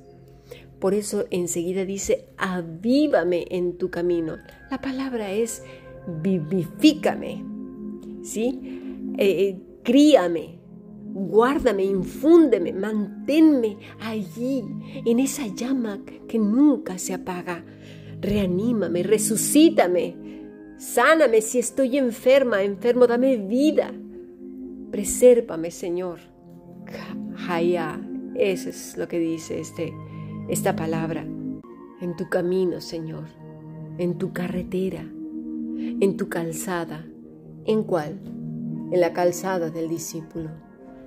Por 0.84 0.94
eso 0.94 1.28
enseguida 1.30 1.86
dice, 1.86 2.26
avívame 2.36 3.46
en 3.52 3.78
tu 3.78 3.90
camino. 3.90 4.36
La 4.70 4.82
palabra 4.82 5.32
es 5.32 5.64
vivifícame, 6.22 7.42
¿sí? 8.22 8.60
Eh, 9.18 9.26
eh, 9.26 9.62
críame, 9.82 10.60
guárdame, 11.14 11.86
infúndeme, 11.86 12.74
manténme 12.74 13.78
allí, 14.02 14.62
en 15.06 15.20
esa 15.20 15.48
llama 15.48 16.02
que 16.28 16.38
nunca 16.38 16.98
se 16.98 17.14
apaga. 17.14 17.64
Reanímame, 18.20 19.04
resucítame, 19.04 20.18
sáname 20.78 21.40
si 21.40 21.60
estoy 21.60 21.98
enferma, 21.98 22.62
enfermo, 22.62 23.08
dame 23.08 23.38
vida. 23.38 23.94
Presérvame, 24.92 25.72
Señor. 25.72 26.20
Jaya, 27.38 28.02
eso 28.36 28.68
es 28.68 28.98
lo 28.98 29.08
que 29.08 29.20
dice 29.20 29.62
este, 29.62 29.94
esta 30.48 30.76
palabra. 30.76 31.26
En 32.02 32.16
tu 32.18 32.30
camino, 32.30 32.82
Señor, 32.82 33.26
en 33.98 34.18
tu 34.18 34.34
carretera, 34.34 35.02
en 35.02 36.18
tu 36.18 36.30
calzada. 36.30 37.06
¿En 37.66 37.84
cuál? 37.84 38.20
en 38.94 39.02
la 39.02 39.12
calzada 39.12 39.72
del 39.72 39.90
discípulo. 39.90 40.52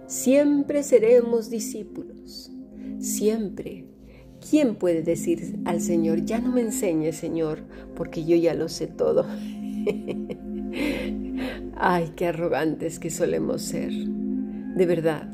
Siempre 0.09 0.83
seremos 0.83 1.51
discípulos, 1.51 2.51
siempre. 2.99 3.85
¿Quién 4.51 4.75
puede 4.75 5.03
decir 5.03 5.61
al 5.65 5.81
Señor, 5.81 6.25
ya 6.25 6.41
no 6.41 6.51
me 6.51 6.63
enseñe, 6.63 7.13
Señor, 7.13 7.61
porque 7.95 8.25
yo 8.25 8.35
ya 8.37 8.55
lo 8.55 8.69
sé 8.69 8.89
todo? 8.89 9.25
Ay, 11.77 12.13
qué 12.17 12.27
arrogantes 12.27 12.99
que 12.99 13.11
solemos 13.11 13.63
ser, 13.63 13.93
de 13.93 14.87
verdad. 14.87 15.29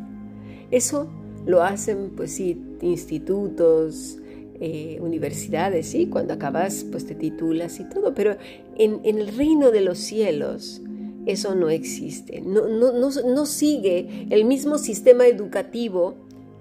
Eso 0.70 1.10
lo 1.46 1.62
hacen, 1.62 2.10
pues 2.16 2.32
sí, 2.32 2.60
institutos, 2.80 4.18
eh, 4.60 4.98
universidades, 5.00 5.88
sí, 5.88 6.06
cuando 6.06 6.34
acabas, 6.34 6.86
pues 6.90 7.06
te 7.06 7.14
titulas 7.14 7.80
y 7.80 7.88
todo, 7.88 8.14
pero 8.14 8.36
en, 8.76 9.00
en 9.02 9.18
el 9.18 9.36
reino 9.36 9.70
de 9.70 9.80
los 9.80 9.98
cielos, 9.98 10.80
eso 11.26 11.54
no 11.54 11.70
existe. 11.70 12.40
No, 12.40 12.68
no, 12.68 12.92
no, 12.92 13.46
sigue 13.46 14.26
el 14.30 14.44
mismo 14.44 14.78
sistema 14.78 15.26
educativo 15.26 16.14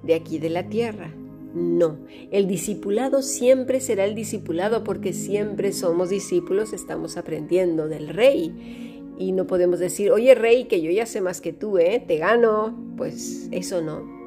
de 0.04 0.16
aquí 0.16 0.40
de 0.40 0.50
la 0.50 0.68
tierra. 0.70 1.14
No, 1.54 1.98
el 2.32 2.48
discipulado 2.48 3.22
siempre 3.22 3.82
será 3.82 4.06
el 4.06 4.16
discipulado 4.16 4.84
porque 4.84 5.14
siempre 5.14 5.74
somos 5.74 6.10
discípulos, 6.10 6.74
estamos 6.74 7.18
aprendiendo 7.18 7.88
del 7.88 8.10
rey. 8.10 9.14
Y 9.18 9.34
no 9.34 9.46
podemos 9.46 9.80
decir, 9.80 10.12
oye 10.12 10.34
rey, 10.34 10.66
que 10.66 10.82
yo 10.82 10.90
ya 10.90 11.06
sé 11.06 11.22
más 11.22 11.42
que 11.42 11.54
tú, 11.54 11.78
¿eh? 11.78 12.04
Te 12.08 12.18
gano. 12.18 12.76
Pues 12.98 13.48
eso 13.52 13.82
no. 13.82 14.21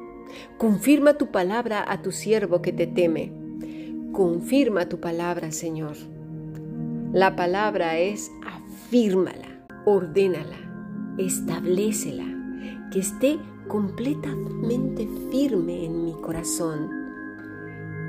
Confirma 0.57 1.15
tu 1.15 1.31
palabra 1.31 1.83
a 1.87 2.01
tu 2.01 2.11
siervo 2.11 2.61
que 2.61 2.71
te 2.73 2.87
teme. 2.87 3.31
Confirma 4.11 4.87
tu 4.87 4.99
palabra, 4.99 5.51
Señor. 5.51 5.95
La 7.11 7.35
palabra 7.35 7.97
es 7.97 8.31
afírmala 8.45 9.55
ordénala, 9.85 10.57
establecela, 11.17 12.25
que 12.91 12.99
esté 12.99 13.39
completamente 13.67 15.07
firme 15.31 15.85
en 15.85 16.05
mi 16.05 16.13
corazón. 16.13 16.89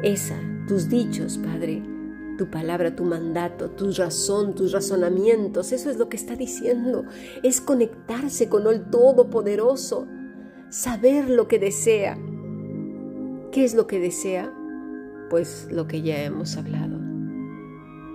Esa, 0.03 0.37
tus 0.67 0.89
dichos, 0.89 1.39
Padre, 1.39 1.83
tu 2.39 2.51
palabra, 2.51 2.97
tu 2.97 3.05
mandato, 3.05 3.71
tu 3.71 3.93
razón, 3.93 4.55
tus 4.55 4.73
razonamientos, 4.73 5.73
eso 5.73 5.91
es 5.91 5.99
lo 5.99 6.09
que 6.09 6.17
está 6.17 6.35
diciendo, 6.35 7.05
es 7.43 7.61
conectarse 7.61 8.49
con 8.49 8.67
el 8.67 8.91
Todopoderoso, 8.91 10.07
saber 10.71 11.31
lo 11.31 11.49
que 11.49 11.59
desea. 11.59 12.19
¿Qué 13.53 13.65
es 13.65 13.75
lo 13.75 13.87
que 13.87 13.99
desea? 13.99 14.53
Pues 15.31 15.69
lo 15.71 15.87
que 15.87 16.03
ya 16.03 16.23
hemos 16.23 16.57
hablado. 16.57 16.99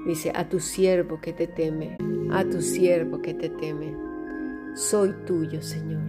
Dice, 0.05 0.31
a 0.35 0.49
tu 0.49 0.59
siervo 0.59 1.19
que 1.21 1.33
te 1.33 1.47
teme, 1.47 1.97
a 2.31 2.43
tu 2.43 2.61
siervo 2.61 3.21
que 3.21 3.33
te 3.33 3.49
teme. 3.49 3.95
Soy 4.75 5.13
tuyo, 5.25 5.61
Señor. 5.61 6.01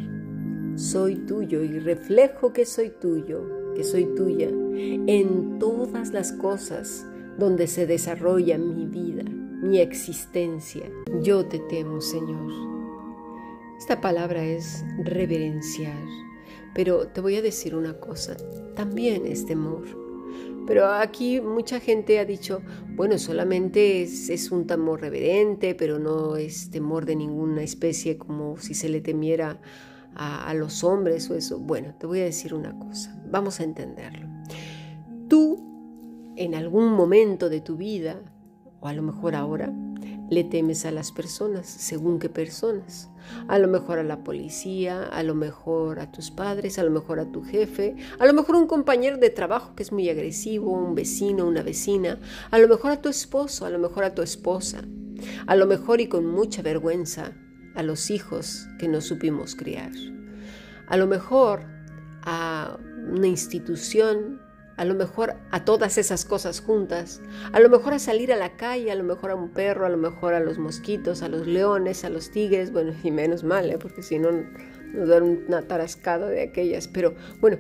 soy 0.74 1.16
tuyo 1.16 1.62
y 1.62 1.78
reflejo 1.78 2.52
que 2.52 2.64
soy 2.64 2.90
tuyo, 3.00 3.74
que 3.74 3.84
soy 3.84 4.06
tuya, 4.14 4.48
en 4.48 5.58
todas 5.58 6.12
las 6.12 6.32
cosas 6.32 7.06
donde 7.38 7.66
se 7.66 7.86
desarrolla 7.86 8.56
mi 8.56 8.86
vida, 8.86 9.24
mi 9.24 9.80
existencia. 9.80 10.90
Yo 11.22 11.44
te 11.46 11.58
temo, 11.58 12.00
Señor. 12.00 12.50
Esta 13.78 14.00
palabra 14.00 14.44
es 14.44 14.84
reverenciar, 15.04 16.02
pero 16.74 17.08
te 17.08 17.20
voy 17.20 17.36
a 17.36 17.42
decir 17.42 17.74
una 17.74 17.94
cosa, 17.94 18.36
también 18.74 19.26
es 19.26 19.46
temor. 19.46 19.84
Pero 20.66 20.86
aquí 20.86 21.40
mucha 21.40 21.80
gente 21.80 22.18
ha 22.20 22.24
dicho, 22.24 22.62
bueno, 22.94 23.18
solamente 23.18 24.02
es, 24.02 24.50
un 24.52 24.66
temor 24.66 25.00
reverente, 25.00 25.74
pero 25.74 25.98
no 25.98 26.36
es 26.36 26.70
temor 26.70 27.04
de 27.04 27.16
ninguna 27.16 27.62
especie 27.62 28.16
como 28.16 28.56
si 28.58 28.74
se 28.74 28.88
le 28.88 29.00
temiera 29.00 29.60
a, 30.14 30.48
a 30.48 30.54
los 30.54 30.84
hombres 30.84 31.28
o 31.30 31.34
eso. 31.34 31.58
Bueno, 31.58 31.94
te 31.98 32.06
voy 32.06 32.20
a 32.20 32.24
decir 32.24 32.54
una 32.54 32.78
cosa, 32.78 33.20
vamos 33.28 33.58
a 33.58 33.64
entenderlo. 33.64 34.28
Tú, 35.28 36.32
en 36.36 36.54
algún 36.54 36.92
momento 36.92 37.48
de 37.48 37.60
tu 37.60 37.76
vida, 37.76 38.22
o 38.80 38.86
a 38.86 38.92
lo 38.92 39.02
mejor 39.02 39.34
ahora, 39.34 39.72
le 40.32 40.44
temes 40.44 40.86
a 40.86 40.90
las 40.90 41.12
personas, 41.12 41.66
según 41.66 42.18
qué 42.18 42.30
personas. 42.30 43.10
A 43.48 43.58
lo 43.58 43.68
mejor 43.68 43.98
a 43.98 44.02
la 44.02 44.24
policía, 44.24 45.04
a 45.04 45.22
lo 45.22 45.34
mejor 45.34 46.00
a 46.00 46.10
tus 46.10 46.30
padres, 46.30 46.78
a 46.78 46.84
lo 46.84 46.90
mejor 46.90 47.20
a 47.20 47.30
tu 47.30 47.42
jefe, 47.42 47.96
a 48.18 48.24
lo 48.24 48.32
mejor 48.32 48.56
un 48.56 48.66
compañero 48.66 49.18
de 49.18 49.28
trabajo 49.28 49.74
que 49.74 49.82
es 49.82 49.92
muy 49.92 50.08
agresivo, 50.08 50.70
un 50.70 50.94
vecino, 50.94 51.46
una 51.46 51.62
vecina, 51.62 52.18
a 52.50 52.58
lo 52.58 52.66
mejor 52.66 52.92
a 52.92 53.02
tu 53.02 53.10
esposo, 53.10 53.66
a 53.66 53.70
lo 53.70 53.78
mejor 53.78 54.04
a 54.04 54.14
tu 54.14 54.22
esposa, 54.22 54.80
a 55.46 55.54
lo 55.54 55.66
mejor 55.66 56.00
y 56.00 56.08
con 56.08 56.24
mucha 56.24 56.62
vergüenza 56.62 57.32
a 57.74 57.82
los 57.82 58.10
hijos 58.10 58.66
que 58.78 58.88
no 58.88 59.02
supimos 59.02 59.54
criar, 59.54 59.92
a 60.86 60.96
lo 60.96 61.06
mejor 61.06 61.60
a 62.22 62.78
una 63.06 63.26
institución 63.26 64.40
a 64.76 64.84
lo 64.84 64.94
mejor 64.94 65.34
a 65.50 65.64
todas 65.64 65.98
esas 65.98 66.24
cosas 66.24 66.60
juntas, 66.60 67.20
a 67.52 67.60
lo 67.60 67.68
mejor 67.68 67.94
a 67.94 67.98
salir 67.98 68.32
a 68.32 68.36
la 68.36 68.56
calle, 68.56 68.90
a 68.90 68.94
lo 68.94 69.04
mejor 69.04 69.30
a 69.30 69.34
un 69.34 69.50
perro, 69.50 69.86
a 69.86 69.88
lo 69.88 69.98
mejor 69.98 70.34
a 70.34 70.40
los 70.40 70.58
mosquitos, 70.58 71.22
a 71.22 71.28
los 71.28 71.46
leones, 71.46 72.04
a 72.04 72.10
los 72.10 72.30
tigres, 72.30 72.72
bueno, 72.72 72.92
y 73.02 73.10
menos 73.10 73.44
mal, 73.44 73.70
¿eh? 73.70 73.78
porque 73.78 74.02
si 74.02 74.18
no 74.18 74.30
nos 74.92 75.08
dan 75.08 75.22
una 75.46 75.62
tarascada 75.62 76.28
de 76.28 76.42
aquellas, 76.42 76.88
pero 76.88 77.14
bueno, 77.40 77.58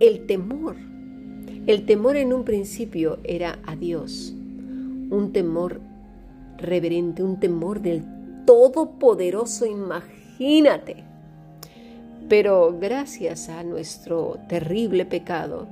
el 0.00 0.26
temor, 0.26 0.76
el 1.66 1.86
temor 1.86 2.16
en 2.16 2.32
un 2.32 2.44
principio 2.44 3.18
era 3.24 3.58
a 3.66 3.76
Dios, 3.76 4.34
un 5.10 5.30
temor 5.32 5.80
reverente, 6.58 7.22
un 7.22 7.38
temor 7.38 7.80
del 7.80 8.04
Todopoderoso, 8.46 9.66
imagínate. 9.66 11.04
Pero 12.28 12.76
gracias 12.80 13.48
a 13.48 13.62
nuestro 13.62 14.38
terrible 14.48 15.04
pecado, 15.04 15.68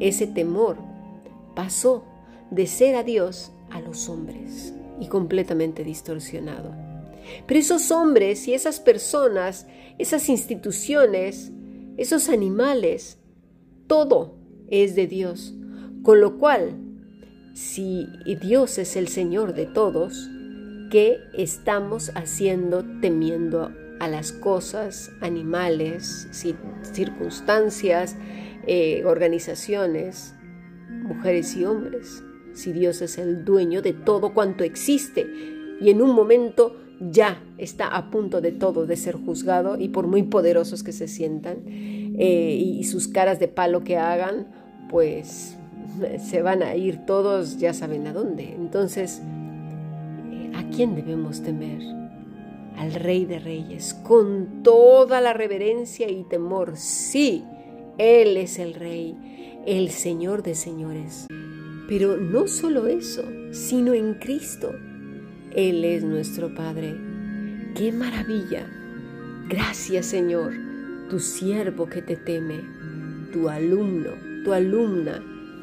ese 0.00 0.26
temor 0.26 0.76
pasó 1.54 2.04
de 2.50 2.66
ser 2.66 2.96
a 2.96 3.02
Dios 3.02 3.52
a 3.70 3.80
los 3.80 4.08
hombres 4.08 4.74
y 5.00 5.08
completamente 5.08 5.84
distorsionado. 5.84 6.74
Pero 7.46 7.60
esos 7.60 7.90
hombres 7.90 8.46
y 8.48 8.54
esas 8.54 8.80
personas, 8.80 9.66
esas 9.98 10.28
instituciones, 10.28 11.50
esos 11.96 12.28
animales, 12.28 13.18
todo 13.86 14.36
es 14.68 14.94
de 14.94 15.06
Dios. 15.06 15.54
Con 16.02 16.20
lo 16.20 16.38
cual, 16.38 16.76
si 17.54 18.06
Dios 18.40 18.78
es 18.78 18.96
el 18.96 19.08
Señor 19.08 19.54
de 19.54 19.66
todos, 19.66 20.28
¿qué 20.90 21.18
estamos 21.34 22.12
haciendo 22.14 22.84
temiendo 23.00 23.72
a 23.98 24.08
las 24.08 24.30
cosas, 24.32 25.10
animales, 25.20 26.28
circunstancias, 26.92 28.16
eh, 28.66 29.04
organizaciones, 29.04 30.34
mujeres 30.88 31.56
y 31.56 31.64
hombres, 31.64 32.22
si 32.54 32.72
Dios 32.72 33.02
es 33.02 33.18
el 33.18 33.44
dueño 33.44 33.82
de 33.82 33.92
todo 33.92 34.32
cuanto 34.32 34.64
existe 34.64 35.26
y 35.80 35.90
en 35.90 36.00
un 36.00 36.14
momento 36.14 36.76
ya 37.00 37.42
está 37.58 37.88
a 37.88 38.10
punto 38.10 38.40
de 38.40 38.52
todo 38.52 38.86
de 38.86 38.96
ser 38.96 39.16
juzgado 39.16 39.78
y 39.78 39.88
por 39.88 40.06
muy 40.06 40.22
poderosos 40.22 40.82
que 40.82 40.92
se 40.92 41.08
sientan 41.08 41.58
eh, 41.66 42.56
y, 42.58 42.84
sus 42.84 43.08
caras 43.08 43.38
de 43.38 43.48
palo 43.48 43.84
que 43.84 43.98
hagan, 43.98 44.48
pues 44.88 45.58
se 46.18 46.42
van 46.42 46.62
a 46.62 46.74
ir 46.74 47.04
todos, 47.04 47.58
ya 47.58 47.74
saben 47.74 48.06
a 48.06 48.14
dónde. 48.14 48.54
Entonces, 48.54 49.20
¿a 50.54 50.68
quién 50.74 50.94
debemos 50.94 51.42
temer? 51.42 51.82
Al 52.78 52.94
Rey 52.94 53.26
de 53.26 53.38
Reyes, 53.38 53.94
con 53.94 54.62
toda 54.62 55.20
la 55.20 55.34
reverencia 55.34 56.10
y 56.10 56.24
temor, 56.24 56.76
sí, 56.76 57.44
él 57.98 58.36
es 58.36 58.58
el 58.58 58.74
Rey, 58.74 59.14
el 59.66 59.90
Señor 59.90 60.42
de 60.42 60.54
señores. 60.54 61.26
Pero 61.88 62.16
no 62.16 62.46
solo 62.46 62.88
eso, 62.88 63.24
sino 63.52 63.94
en 63.94 64.14
Cristo. 64.14 64.72
Él 65.54 65.84
es 65.84 66.04
nuestro 66.04 66.54
Padre. 66.54 66.94
¡Qué 67.74 67.92
maravilla! 67.92 68.66
Gracias 69.48 70.06
Señor, 70.06 70.52
tu 71.08 71.20
siervo 71.20 71.86
que 71.86 72.02
te 72.02 72.16
teme, 72.16 72.60
tu 73.32 73.48
alumno, 73.48 74.10
tu 74.44 74.52
alumna 74.52 75.22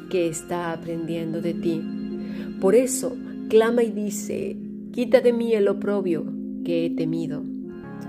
que 0.09 0.27
está 0.27 0.71
aprendiendo 0.71 1.41
de 1.41 1.53
ti. 1.53 1.81
Por 2.61 2.75
eso 2.75 3.17
clama 3.49 3.83
y 3.83 3.91
dice, 3.91 4.55
quita 4.93 5.19
de 5.19 5.33
mí 5.33 5.53
el 5.53 5.67
oprobio 5.67 6.25
que 6.63 6.85
he 6.85 6.89
temido, 6.91 7.43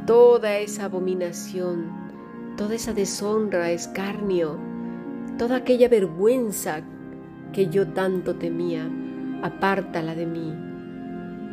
toda 0.06 0.58
esa 0.58 0.84
abominación 0.84 2.03
toda 2.56 2.74
esa 2.76 2.92
deshonra, 2.92 3.72
escarnio, 3.72 4.58
toda 5.38 5.56
aquella 5.56 5.88
vergüenza 5.88 6.82
que 7.52 7.68
yo 7.68 7.88
tanto 7.88 8.36
temía, 8.36 8.88
apártala 9.42 10.14
de 10.14 10.26
mí, 10.26 10.52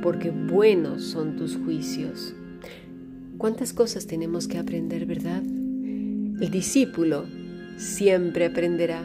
porque 0.02 0.30
buenos 0.30 1.04
son 1.04 1.36
tus 1.36 1.58
juicios. 1.58 2.36
¿Cuántas 3.38 3.74
cosas 3.74 4.06
tenemos 4.06 4.48
que 4.48 4.60
aprender, 4.60 5.06
verdad? 5.06 5.42
El 5.42 6.50
discípulo 6.52 7.26
siempre 7.78 8.46
aprenderá. 8.46 9.04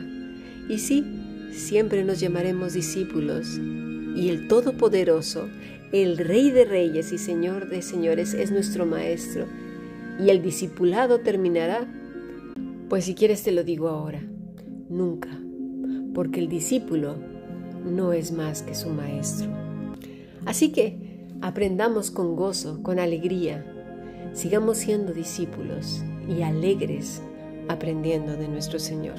Y 0.68 0.78
sí, 0.78 1.04
siempre 1.52 2.04
nos 2.04 2.20
llamaremos 2.20 2.74
discípulos. 2.74 3.58
Y 4.14 4.28
el 4.28 4.48
Todopoderoso, 4.48 5.48
el 5.92 6.18
Rey 6.18 6.50
de 6.50 6.66
Reyes 6.66 7.12
y 7.12 7.18
Señor 7.18 7.68
de 7.68 7.80
Señores, 7.80 8.34
es 8.34 8.50
nuestro 8.50 8.84
Maestro 8.84 9.46
y 10.18 10.30
el 10.30 10.42
discipulado 10.42 11.20
terminará? 11.20 11.86
Pues 12.88 13.04
si 13.04 13.14
quieres 13.14 13.42
te 13.42 13.52
lo 13.52 13.64
digo 13.64 13.88
ahora, 13.88 14.22
nunca, 14.88 15.28
porque 16.14 16.40
el 16.40 16.48
discípulo 16.48 17.16
no 17.84 18.12
es 18.12 18.32
más 18.32 18.62
que 18.62 18.74
su 18.74 18.90
maestro. 18.90 19.50
Así 20.44 20.72
que 20.72 20.98
aprendamos 21.40 22.10
con 22.10 22.36
gozo, 22.36 22.82
con 22.82 22.98
alegría, 22.98 23.64
sigamos 24.32 24.78
siendo 24.78 25.12
discípulos 25.12 26.02
y 26.28 26.42
alegres 26.42 27.22
aprendiendo 27.68 28.36
de 28.36 28.48
nuestro 28.48 28.78
Señor. 28.78 29.16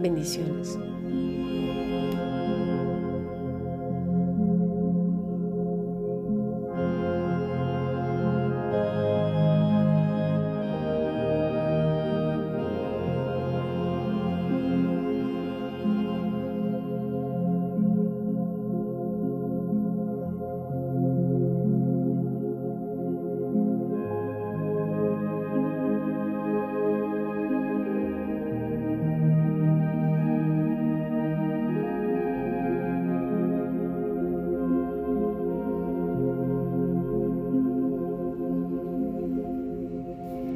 Bendiciones. 0.00 0.78